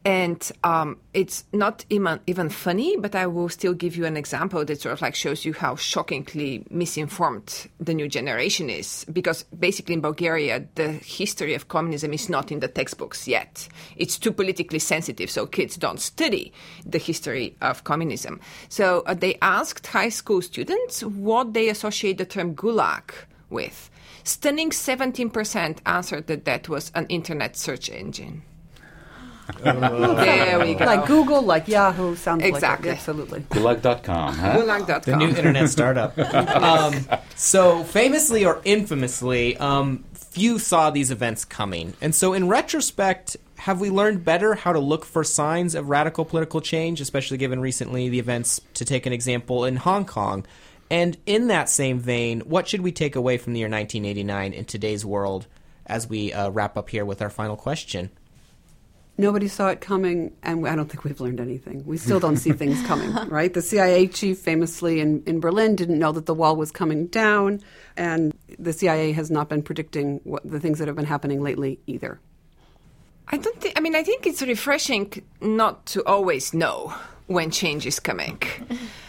And 0.03 0.51
um, 0.63 0.97
it's 1.13 1.45
not 1.53 1.85
even, 1.91 2.19
even 2.25 2.49
funny, 2.49 2.97
but 2.97 3.13
I 3.13 3.27
will 3.27 3.49
still 3.49 3.75
give 3.75 3.95
you 3.95 4.05
an 4.05 4.17
example 4.17 4.65
that 4.65 4.81
sort 4.81 4.93
of 4.93 5.01
like 5.01 5.13
shows 5.13 5.45
you 5.45 5.53
how 5.53 5.75
shockingly 5.75 6.65
misinformed 6.71 7.69
the 7.79 7.93
new 7.93 8.07
generation 8.07 8.69
is. 8.69 9.05
Because 9.13 9.43
basically 9.43 9.93
in 9.93 10.01
Bulgaria, 10.01 10.65
the 10.73 10.93
history 10.93 11.53
of 11.53 11.67
communism 11.67 12.13
is 12.13 12.29
not 12.29 12.51
in 12.51 12.61
the 12.61 12.67
textbooks 12.67 13.27
yet. 13.27 13.67
It's 13.95 14.17
too 14.17 14.31
politically 14.31 14.79
sensitive, 14.79 15.29
so 15.29 15.45
kids 15.45 15.77
don't 15.77 15.99
study 15.99 16.51
the 16.83 16.97
history 16.97 17.55
of 17.61 17.83
communism. 17.83 18.39
So 18.69 19.03
uh, 19.05 19.13
they 19.13 19.37
asked 19.43 19.85
high 19.85 20.09
school 20.09 20.41
students 20.41 21.03
what 21.03 21.53
they 21.53 21.69
associate 21.69 22.17
the 22.17 22.25
term 22.25 22.55
gulag 22.55 23.11
with. 23.51 23.91
Stunning 24.23 24.71
17% 24.71 25.77
answered 25.85 26.27
that 26.27 26.45
that 26.45 26.69
was 26.69 26.91
an 26.95 27.05
internet 27.07 27.55
search 27.55 27.89
engine. 27.89 28.43
there 29.63 30.59
we 30.59 30.73
go. 30.75 30.85
Like 30.85 31.05
Google, 31.07 31.41
like 31.41 31.67
Yahoo, 31.67 32.15
sounds 32.15 32.43
Exactly. 32.43 32.89
like 32.89 32.95
it. 32.95 32.99
absolutely. 32.99 33.39
Gulag.com, 33.41 34.35
huh? 34.35 34.57
Gulag.com. 34.57 35.01
The 35.05 35.15
new 35.15 35.29
internet 35.29 35.69
startup. 35.69 36.17
um, 36.55 37.05
so, 37.35 37.83
famously 37.83 38.45
or 38.45 38.61
infamously, 38.63 39.57
um, 39.57 40.03
few 40.13 40.59
saw 40.59 40.89
these 40.89 41.11
events 41.11 41.45
coming. 41.45 41.93
And 42.01 42.13
so, 42.15 42.33
in 42.33 42.47
retrospect, 42.47 43.37
have 43.57 43.79
we 43.81 43.89
learned 43.89 44.23
better 44.25 44.55
how 44.55 44.73
to 44.73 44.79
look 44.79 45.05
for 45.05 45.23
signs 45.23 45.75
of 45.75 45.89
radical 45.89 46.25
political 46.25 46.61
change, 46.61 47.01
especially 47.01 47.37
given 47.37 47.59
recently 47.59 48.09
the 48.09 48.19
events, 48.19 48.59
to 48.75 48.85
take 48.85 49.05
an 49.05 49.13
example, 49.13 49.65
in 49.65 49.75
Hong 49.75 50.05
Kong? 50.05 50.45
And 50.89 51.17
in 51.25 51.47
that 51.47 51.69
same 51.69 51.99
vein, 51.99 52.41
what 52.41 52.67
should 52.67 52.81
we 52.81 52.91
take 52.91 53.15
away 53.15 53.37
from 53.37 53.53
the 53.53 53.59
year 53.59 53.69
1989 53.69 54.51
in 54.53 54.65
today's 54.65 55.05
world 55.05 55.47
as 55.85 56.07
we 56.07 56.33
uh, 56.33 56.49
wrap 56.49 56.75
up 56.77 56.89
here 56.89 57.05
with 57.05 57.21
our 57.21 57.29
final 57.29 57.55
question? 57.55 58.09
Nobody 59.21 59.47
saw 59.47 59.67
it 59.67 59.81
coming, 59.81 60.35
and 60.41 60.67
I 60.67 60.75
don't 60.75 60.89
think 60.89 61.03
we've 61.03 61.21
learned 61.21 61.39
anything. 61.39 61.85
We 61.85 61.97
still 61.97 62.19
don't 62.19 62.37
see 62.37 62.53
things 62.53 62.81
coming, 62.87 63.13
right? 63.29 63.53
The 63.53 63.61
CIA 63.61 64.07
chief 64.07 64.39
famously 64.39 64.99
in, 64.99 65.21
in 65.27 65.39
Berlin 65.39 65.75
didn't 65.75 65.99
know 65.99 66.11
that 66.11 66.25
the 66.25 66.33
wall 66.33 66.55
was 66.55 66.71
coming 66.71 67.05
down, 67.05 67.61
and 67.95 68.33
the 68.57 68.73
CIA 68.73 69.11
has 69.11 69.29
not 69.29 69.47
been 69.47 69.61
predicting 69.61 70.21
what, 70.23 70.41
the 70.43 70.59
things 70.59 70.79
that 70.79 70.87
have 70.87 70.95
been 70.95 71.05
happening 71.05 71.43
lately 71.43 71.79
either. 71.85 72.19
I 73.27 73.37
don't 73.37 73.61
think. 73.61 73.77
I 73.77 73.79
mean, 73.79 73.95
I 73.95 74.01
think 74.01 74.25
it's 74.25 74.41
refreshing 74.41 75.13
not 75.39 75.85
to 75.93 76.03
always 76.07 76.51
know 76.51 76.91
when 77.27 77.51
change 77.51 77.85
is 77.85 77.99
coming. 77.99 78.41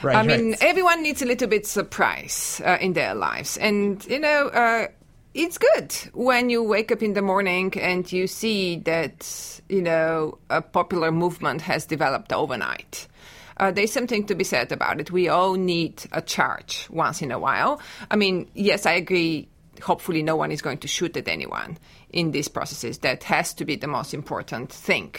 Right, 0.02 0.16
I 0.16 0.22
mean, 0.24 0.50
right. 0.50 0.62
everyone 0.62 1.02
needs 1.02 1.22
a 1.22 1.26
little 1.26 1.48
bit 1.48 1.66
surprise 1.66 2.60
uh, 2.66 2.76
in 2.82 2.92
their 2.92 3.14
lives, 3.14 3.56
and 3.56 4.04
you 4.04 4.18
know, 4.18 4.48
uh, 4.48 4.88
it's 5.34 5.58
good 5.58 5.92
when 6.12 6.50
you 6.50 6.62
wake 6.62 6.92
up 6.92 7.02
in 7.02 7.14
the 7.14 7.22
morning 7.22 7.72
and 7.78 8.10
you 8.12 8.26
see 8.26 8.76
that 8.80 9.60
you 9.68 9.82
know 9.82 10.38
a 10.50 10.60
popular 10.60 11.10
movement 11.10 11.62
has 11.62 11.86
developed 11.86 12.32
overnight. 12.32 13.08
Uh, 13.56 13.70
there's 13.70 13.92
something 13.92 14.26
to 14.26 14.34
be 14.34 14.44
said 14.44 14.72
about 14.72 15.00
it. 15.00 15.10
We 15.10 15.28
all 15.28 15.54
need 15.54 16.02
a 16.12 16.20
charge 16.20 16.88
once 16.90 17.22
in 17.22 17.30
a 17.30 17.38
while. 17.38 17.80
I 18.10 18.16
mean, 18.16 18.50
yes, 18.54 18.86
I 18.86 18.92
agree. 18.92 19.48
Hopefully, 19.82 20.22
no 20.22 20.36
one 20.36 20.52
is 20.52 20.62
going 20.62 20.78
to 20.78 20.88
shoot 20.88 21.16
at 21.16 21.28
anyone 21.28 21.78
in 22.10 22.32
these 22.32 22.48
processes. 22.48 22.98
That 22.98 23.24
has 23.24 23.52
to 23.54 23.64
be 23.64 23.76
the 23.76 23.86
most 23.86 24.14
important 24.14 24.72
thing, 24.72 25.14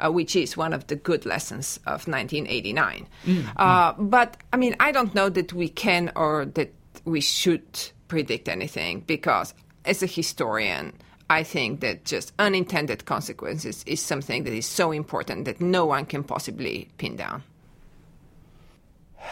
uh, 0.00 0.10
which 0.10 0.34
is 0.36 0.56
one 0.56 0.72
of 0.72 0.86
the 0.86 0.96
good 0.96 1.24
lessons 1.26 1.78
of 1.86 2.06
1989. 2.08 3.06
Uh, 3.56 3.92
but 3.98 4.36
I 4.52 4.56
mean, 4.56 4.76
I 4.80 4.92
don't 4.92 5.14
know 5.14 5.28
that 5.28 5.52
we 5.52 5.68
can 5.68 6.12
or 6.14 6.46
that 6.46 6.72
we 7.04 7.20
should 7.20 7.90
predict 8.08 8.48
anything 8.48 9.00
because, 9.06 9.54
as 9.84 10.02
a 10.02 10.06
historian, 10.06 10.92
I 11.30 11.42
think 11.42 11.80
that 11.80 12.04
just 12.04 12.32
unintended 12.38 13.04
consequences 13.04 13.84
is 13.86 14.00
something 14.00 14.44
that 14.44 14.52
is 14.52 14.66
so 14.66 14.92
important 14.92 15.44
that 15.44 15.60
no 15.60 15.84
one 15.86 16.06
can 16.06 16.24
possibly 16.24 16.88
pin 16.98 17.16
down. 17.16 17.42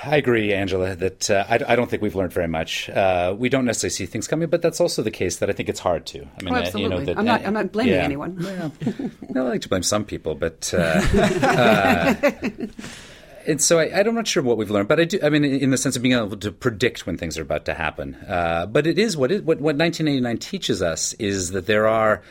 I 0.05 0.17
agree, 0.17 0.53
Angela, 0.53 0.95
that 0.97 1.31
uh, 1.31 1.45
I, 1.49 1.55
I 1.69 1.77
don't 1.77 1.89
think 1.89 2.03
we've 2.03 2.15
learned 2.15 2.33
very 2.33 2.49
much. 2.49 2.91
Uh, 2.91 3.35
we 3.39 3.49
don't 3.49 3.65
necessarily 3.65 3.93
see 3.95 4.05
things 4.05 4.27
coming, 4.29 4.49
but 4.49 4.61
that's 4.61 4.81
also 4.81 5.03
the 5.03 5.11
case 5.12 5.39
that 5.39 5.49
I 5.49 5.53
think 5.55 5.69
it's 5.71 5.81
hard 5.81 6.05
to. 6.07 6.19
I 6.19 6.43
mean, 6.43 6.55
Oh, 6.55 6.57
uh, 6.59 6.71
you 6.75 6.89
know, 6.89 6.97
absolutely. 6.99 7.05
that, 7.07 7.19
I'm 7.19 7.25
not- 7.25 7.47
I'm 7.47 7.55
not 7.55 7.73
blaming 7.73 7.95
yeah. 7.95 8.03
anyone. 8.03 8.37
Well, 8.37 8.73
no, 9.31 9.47
I 9.47 9.49
like 9.51 9.61
to 9.62 9.69
blame 9.71 9.83
some 9.85 10.05
people, 10.05 10.35
but 10.35 10.75
uh, 10.77 11.01
uh, 11.43 12.15
and 13.46 13.61
so 13.61 13.78
I, 13.78 14.00
I'm 14.00 14.14
not 14.14 14.26
sure 14.26 14.42
what 14.42 14.56
we've 14.56 14.70
learned, 14.70 14.88
but 14.88 15.00
I 15.00 15.04
do. 15.04 15.18
I 15.22 15.30
mean, 15.30 15.44
in 15.44 15.70
the 15.70 15.78
sense 15.78 15.96
of 15.96 16.02
being 16.02 16.14
able 16.14 16.37
to 16.37 16.52
predict 16.52 17.06
when 17.06 17.16
things 17.16 17.38
are 17.38 17.42
about 17.42 17.64
to 17.66 17.74
happen. 17.74 18.14
Uh, 18.26 18.66
but 18.66 18.87
it 18.87 18.98
is 18.98 19.16
what 19.16 19.30
it, 19.30 19.44
what 19.44 19.59
what 19.59 19.76
1989 19.76 20.38
teaches 20.38 20.82
us 20.82 21.12
is 21.14 21.50
that 21.52 21.66
there 21.66 21.87
are 21.87 22.22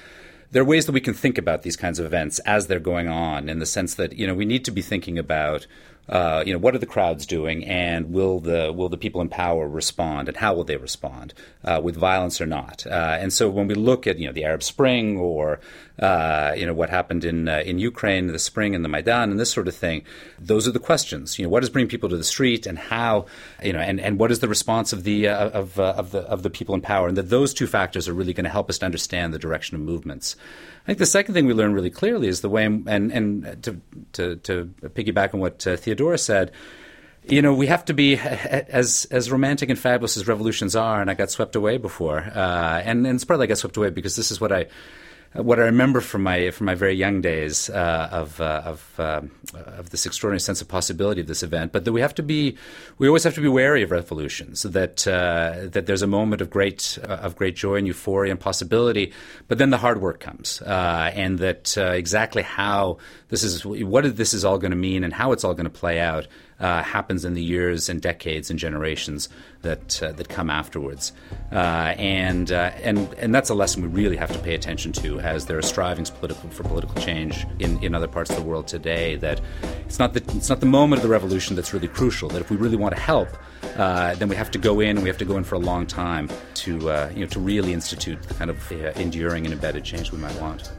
there 0.51 0.62
are 0.62 0.65
ways 0.65 0.86
that 0.86 0.91
we 0.91 1.01
can 1.01 1.13
think 1.13 1.38
about 1.38 1.63
these 1.63 1.75
kinds 1.75 1.99
of 1.99 2.06
events 2.06 2.39
as 2.39 2.67
they're 2.67 2.80
going 2.80 3.08
on, 3.08 3.49
in 3.49 3.60
the 3.60 3.65
sense 3.65 3.95
that 3.95 4.13
you 4.13 4.28
know 4.28 4.34
we 4.34 4.45
need 4.45 4.65
to 4.65 4.71
be 4.71 4.82
thinking 4.82 5.17
about. 5.17 5.67
Uh, 6.08 6.43
you 6.45 6.54
know, 6.54 6.60
what 6.60 6.75
are 6.75 6.78
the 6.78 6.86
crowds 6.86 7.25
doing, 7.25 7.65
and 7.65 8.13
will 8.13 8.39
the 8.39 8.71
will 8.71 8.89
the 8.89 8.97
people 8.97 9.21
in 9.21 9.28
power 9.28 9.67
respond, 9.67 10.28
and 10.28 10.38
how 10.38 10.54
will 10.54 10.63
they 10.63 10.78
respond, 10.78 11.34
uh, 11.63 11.82
with 11.84 11.95
violence 11.95 12.39
or 12.39 12.45
not? 12.45 12.86
Uh, 12.86 13.17
and 13.19 13.34
so, 13.34 13.49
when 13.49 13.65
we 13.65 13.73
look 13.73 14.06
at 14.06 14.19
you 14.19 14.28
know 14.28 14.32
the 14.32 14.43
Arab 14.43 14.62
Spring 14.62 15.17
or 15.17 15.60
uh, 16.00 16.54
you 16.58 16.66
know 16.66 16.74
what 16.74 16.90
happened 16.90 17.24
in 17.24 17.48
uh, 17.48 17.64
in 17.66 17.80
Ukraine, 17.80 18.28
the 18.28 18.40
Spring 18.40 18.76
and 18.76 18.84
the 18.84 18.90
Maidan, 18.90 19.32
and 19.32 19.40
this 19.40 19.52
sort 19.52 19.68
of 19.68 19.76
thing, 19.76 20.04
those 20.38 20.68
are 20.68 20.72
the 20.72 20.80
questions. 20.80 21.40
You 21.40 21.46
know, 21.46 21.50
what 21.50 21.64
is 21.64 21.70
bringing 21.70 21.90
people 21.90 22.10
to 22.10 22.18
the 22.18 22.24
street, 22.24 22.66
and 22.66 22.78
how 22.78 23.28
you 23.64 23.72
know, 23.72 23.80
and, 23.80 24.00
and 24.02 24.20
what 24.20 24.32
is 24.32 24.40
the 24.40 24.50
response 24.50 24.92
of 24.92 25.04
the 25.04 25.30
uh, 25.30 25.50
of 25.50 25.80
uh, 25.80 25.94
of 25.98 26.12
the 26.12 26.20
of 26.22 26.44
the 26.44 26.50
people 26.50 26.76
in 26.76 26.82
power, 26.82 27.08
and 27.08 27.18
that 27.18 27.30
those 27.30 27.54
two 27.54 27.68
factors 27.68 28.10
are 28.10 28.14
really 28.14 28.34
going 28.34 28.44
to 28.44 28.50
help 28.50 28.70
us 28.70 28.80
to 28.80 28.86
understand 28.86 29.34
the 29.34 29.40
direction 29.40 29.76
of 29.76 29.82
movements. 29.82 30.36
I 30.84 30.88
think 30.88 31.00
the 31.00 31.06
second 31.06 31.34
thing 31.34 31.46
we 31.46 31.54
learn 31.54 31.74
really 31.74 31.90
clearly 31.90 32.28
is 32.28 32.42
the 32.42 32.50
way, 32.50 32.66
and 32.66 32.90
and 32.90 33.64
to 33.64 33.82
to, 34.14 34.36
to 34.36 34.66
piggyback 34.90 35.34
on 35.34 35.40
what 35.40 35.66
uh, 35.66 35.78
Theodora 35.78 36.18
said, 36.18 36.52
you 37.28 37.42
know, 37.42 37.54
we 37.54 37.68
have 37.68 37.86
to 37.86 37.94
be 37.94 38.18
as 38.18 39.08
as 39.12 39.32
romantic 39.32 39.70
and 39.70 39.80
fabulous 39.80 40.18
as 40.18 40.28
revolutions 40.28 40.76
are. 40.76 41.02
And 41.02 41.10
I 41.10 41.14
got 41.14 41.32
swept 41.32 41.56
away 41.56 41.78
before, 41.78 42.20
uh, 42.20 42.82
and 42.84 43.08
and 43.08 43.16
it's 43.16 43.24
partly 43.24 43.46
I 43.46 43.48
got 43.48 43.58
swept 43.58 43.78
away 43.78 43.90
because 43.90 44.16
this 44.16 44.30
is 44.30 44.42
what 44.42 44.52
I 44.52 44.68
what 45.36 45.60
I 45.60 45.63
remember 45.63 46.00
from 46.00 46.24
my 46.24 46.52
from 46.52 46.65
my 46.65 46.76
very 46.76 46.93
young 46.93 47.21
days 47.21 47.69
uh, 47.69 48.10
of 48.12 48.39
uh, 48.39 48.62
of 48.65 49.00
uh, 49.00 49.21
of 49.54 49.89
this 49.89 50.06
extraordinary 50.06 50.39
sense 50.39 50.62
of 50.62 50.67
possibility 50.67 51.21
of 51.21 51.28
this 51.28 51.43
event, 51.43 51.71
but 51.71 51.84
that 51.86 51.91
we 51.91 52.02
have 52.02 52.15
to 52.15 52.24
be 52.24 52.58
we 52.98 53.08
always 53.08 53.24
have 53.26 53.36
to 53.36 53.41
be 53.41 53.48
wary 53.48 53.84
of 53.84 53.91
revolutions. 53.91 54.63
That 54.63 55.08
uh, 55.08 55.67
that 55.69 55.88
there's 55.88 56.02
a 56.02 56.08
moment 56.08 56.41
of 56.41 56.50
great 56.50 56.98
of 57.04 57.36
great 57.36 57.56
joy 57.56 57.76
and 57.76 57.88
euphoria 57.88 58.32
and 58.32 58.39
possibility, 58.39 59.12
but 59.48 59.58
then 59.58 59.71
the 59.71 59.78
hard 59.78 60.02
work 60.02 60.19
comes, 60.19 60.62
uh, 60.62 61.12
and 61.13 61.39
that 61.39 61.78
uh, 61.78 61.91
exactly 61.91 62.41
how 62.41 62.98
this 63.30 63.43
is 63.43 63.65
what 63.65 64.15
this 64.15 64.34
is 64.34 64.45
all 64.45 64.58
going 64.58 64.71
to 64.71 64.78
mean 64.78 65.04
and 65.04 65.13
how 65.13 65.34
it's 65.34 65.43
all 65.43 65.54
going 65.54 65.65
to 65.65 65.69
play 65.69 66.00
out 66.00 66.28
uh, 66.60 66.82
happens 66.84 67.26
in 67.26 67.34
the 67.34 67.44
years 67.44 67.89
and 67.89 68.02
decades 68.02 68.50
and 68.50 68.58
generations 68.58 69.30
that 69.62 70.02
uh, 70.02 70.12
that 70.13 70.30
come 70.30 70.50
afterwards, 70.50 71.12
uh, 71.52 71.94
and 71.98 72.52
uh, 72.52 72.72
and 72.82 73.13
and 73.15 73.36
that's 73.36 73.50
a 73.50 73.54
lesson 73.54 73.82
we 73.82 73.89
really 73.89 74.15
have 74.15 74.32
to 74.32 74.39
pay 74.39 74.56
attention 74.56 74.91
to 74.94 75.20
as 75.20 75.48
there 75.48 75.58
are 75.58 75.62
strivings 75.62 76.10
political 76.10 76.50
for 76.50 76.63
political 76.63 77.02
change 77.02 77.46
in, 77.60 77.82
in 77.84 77.94
other 77.94 78.08
parts 78.08 78.30
of 78.30 78.38
the 78.38 78.44
world 78.44 78.68
today. 78.68 79.15
That 79.15 79.41
it's 79.86 80.00
not 80.00 80.13
the 80.13 80.24
it's 80.36 80.50
not 80.50 80.60
the 80.60 80.65
moment 80.65 81.00
of 81.00 81.04
the 81.04 81.12
revolution 81.12 81.56
that's 81.56 81.74
really 81.74 81.88
crucial. 81.88 82.30
That 82.30 82.41
if 82.41 82.50
we 82.50 82.58
really 82.58 82.78
want 82.78 82.96
to 82.96 83.02
help, 83.02 83.30
uh, 83.76 84.15
then 84.15 84.30
we 84.30 84.36
have 84.36 84.52
to 84.52 84.60
go 84.60 84.80
in 84.80 84.91
and 84.98 85.04
we 85.04 85.10
have 85.10 85.18
to 85.18 85.26
go 85.26 85.38
in 85.38 85.44
for 85.44 85.56
a 85.56 85.60
long 85.60 85.86
time 85.86 86.30
to 86.56 86.89
uh, 86.89 87.12
you 87.13 87.22
know 87.22 87.28
to 87.28 87.39
really 87.39 87.74
institute 87.74 88.22
the 88.24 88.34
kind 88.36 88.50
of 88.50 88.72
enduring 88.98 89.46
and 89.46 89.54
embedded 89.54 89.84
change 89.84 90.12
we 90.12 90.20
might 90.20 90.39
want. 90.39 90.72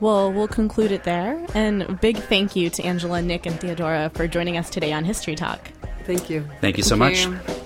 Well, 0.00 0.32
we'll 0.32 0.48
conclude 0.48 0.92
it 0.92 1.04
there. 1.04 1.44
And 1.54 2.00
big 2.00 2.16
thank 2.16 2.56
you 2.56 2.70
to 2.70 2.82
Angela, 2.82 3.20
Nick, 3.20 3.46
and 3.46 3.60
Theodora 3.60 4.10
for 4.14 4.26
joining 4.26 4.56
us 4.56 4.70
today 4.70 4.92
on 4.92 5.04
History 5.04 5.34
Talk. 5.34 5.70
Thank 6.04 6.30
you. 6.30 6.48
Thank 6.60 6.78
you 6.78 6.82
so 6.82 6.96
Thank 6.96 7.28
much. 7.28 7.48
you. 7.48 7.56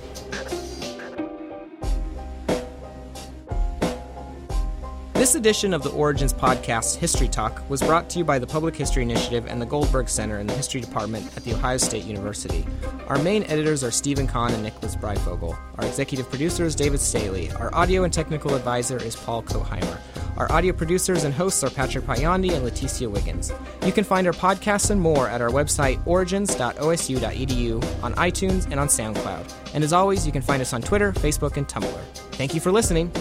This 5.15 5.37
edition 5.37 5.73
of 5.73 5.83
the 5.83 5.91
Origins 5.91 6.35
Podcast 6.35 6.97
History 6.97 7.29
Talk 7.29 7.63
was 7.71 7.81
brought 7.81 8.11
to 8.11 8.19
you 8.19 8.25
by 8.25 8.39
the 8.39 8.47
Public 8.47 8.77
History 8.77 9.03
Initiative 9.03 9.47
and 9.47 9.63
the 9.63 9.65
Goldberg 9.65 10.09
Center 10.09 10.39
in 10.39 10.47
the 10.47 10.53
History 10.53 10.83
Department 10.83 11.35
at 11.37 11.45
The 11.45 11.55
Ohio 11.55 11.79
State 11.79 12.05
University. 12.05 12.67
Our 13.09 13.17
main 13.19 13.45
editors 13.45 13.83
are 13.83 13.91
Steven 13.91 14.27
Conn 14.27 14.53
and 14.53 14.63
Nicholas 14.63 14.97
Breyfogle. 14.97 15.57
Our 15.79 15.87
executive 15.87 16.29
producer 16.29 16.65
is 16.65 16.75
David 16.75 17.01
Staley. 17.01 17.51
Our 17.53 17.75
audio 17.75 18.05
and 18.05 18.13
technical 18.13 18.55
advisor 18.55 19.03
is 19.03 19.17
Paul 19.17 19.45
Koheimer. 19.45 19.99
Our 20.37 20.51
audio 20.51 20.73
producers 20.73 21.25
and 21.25 21.33
hosts 21.33 21.63
are 21.63 21.71
Patrick 21.71 22.05
Potyondy 22.05 22.53
and 22.53 22.67
Leticia 22.67 23.09
Wiggins. 23.09 23.53
You 23.87 23.93
can 23.93 24.05
find 24.05 24.27
our 24.27 24.33
podcasts 24.33 24.91
and 24.91 25.01
more 25.01 25.29
at 25.29 25.41
our 25.41 25.51
website 25.51 26.05
origins.osu.edu, 26.07 28.03
on 28.03 28.15
iTunes, 28.15 28.65
and 28.71 28.81
on 28.81 28.89
SoundCloud. 28.89 29.53
And 29.75 29.85
as 29.85 29.93
always, 29.93 30.27
you 30.27 30.33
can 30.33 30.43
find 30.43 30.61
us 30.61 30.73
on 30.73 30.83
Twitter, 30.83 31.13
Facebook, 31.13 31.57
and 31.57 31.69
Tumblr. 31.69 32.05
Thank 32.33 32.55
you 32.55 32.61
for 32.61 32.73
listening. 32.73 33.13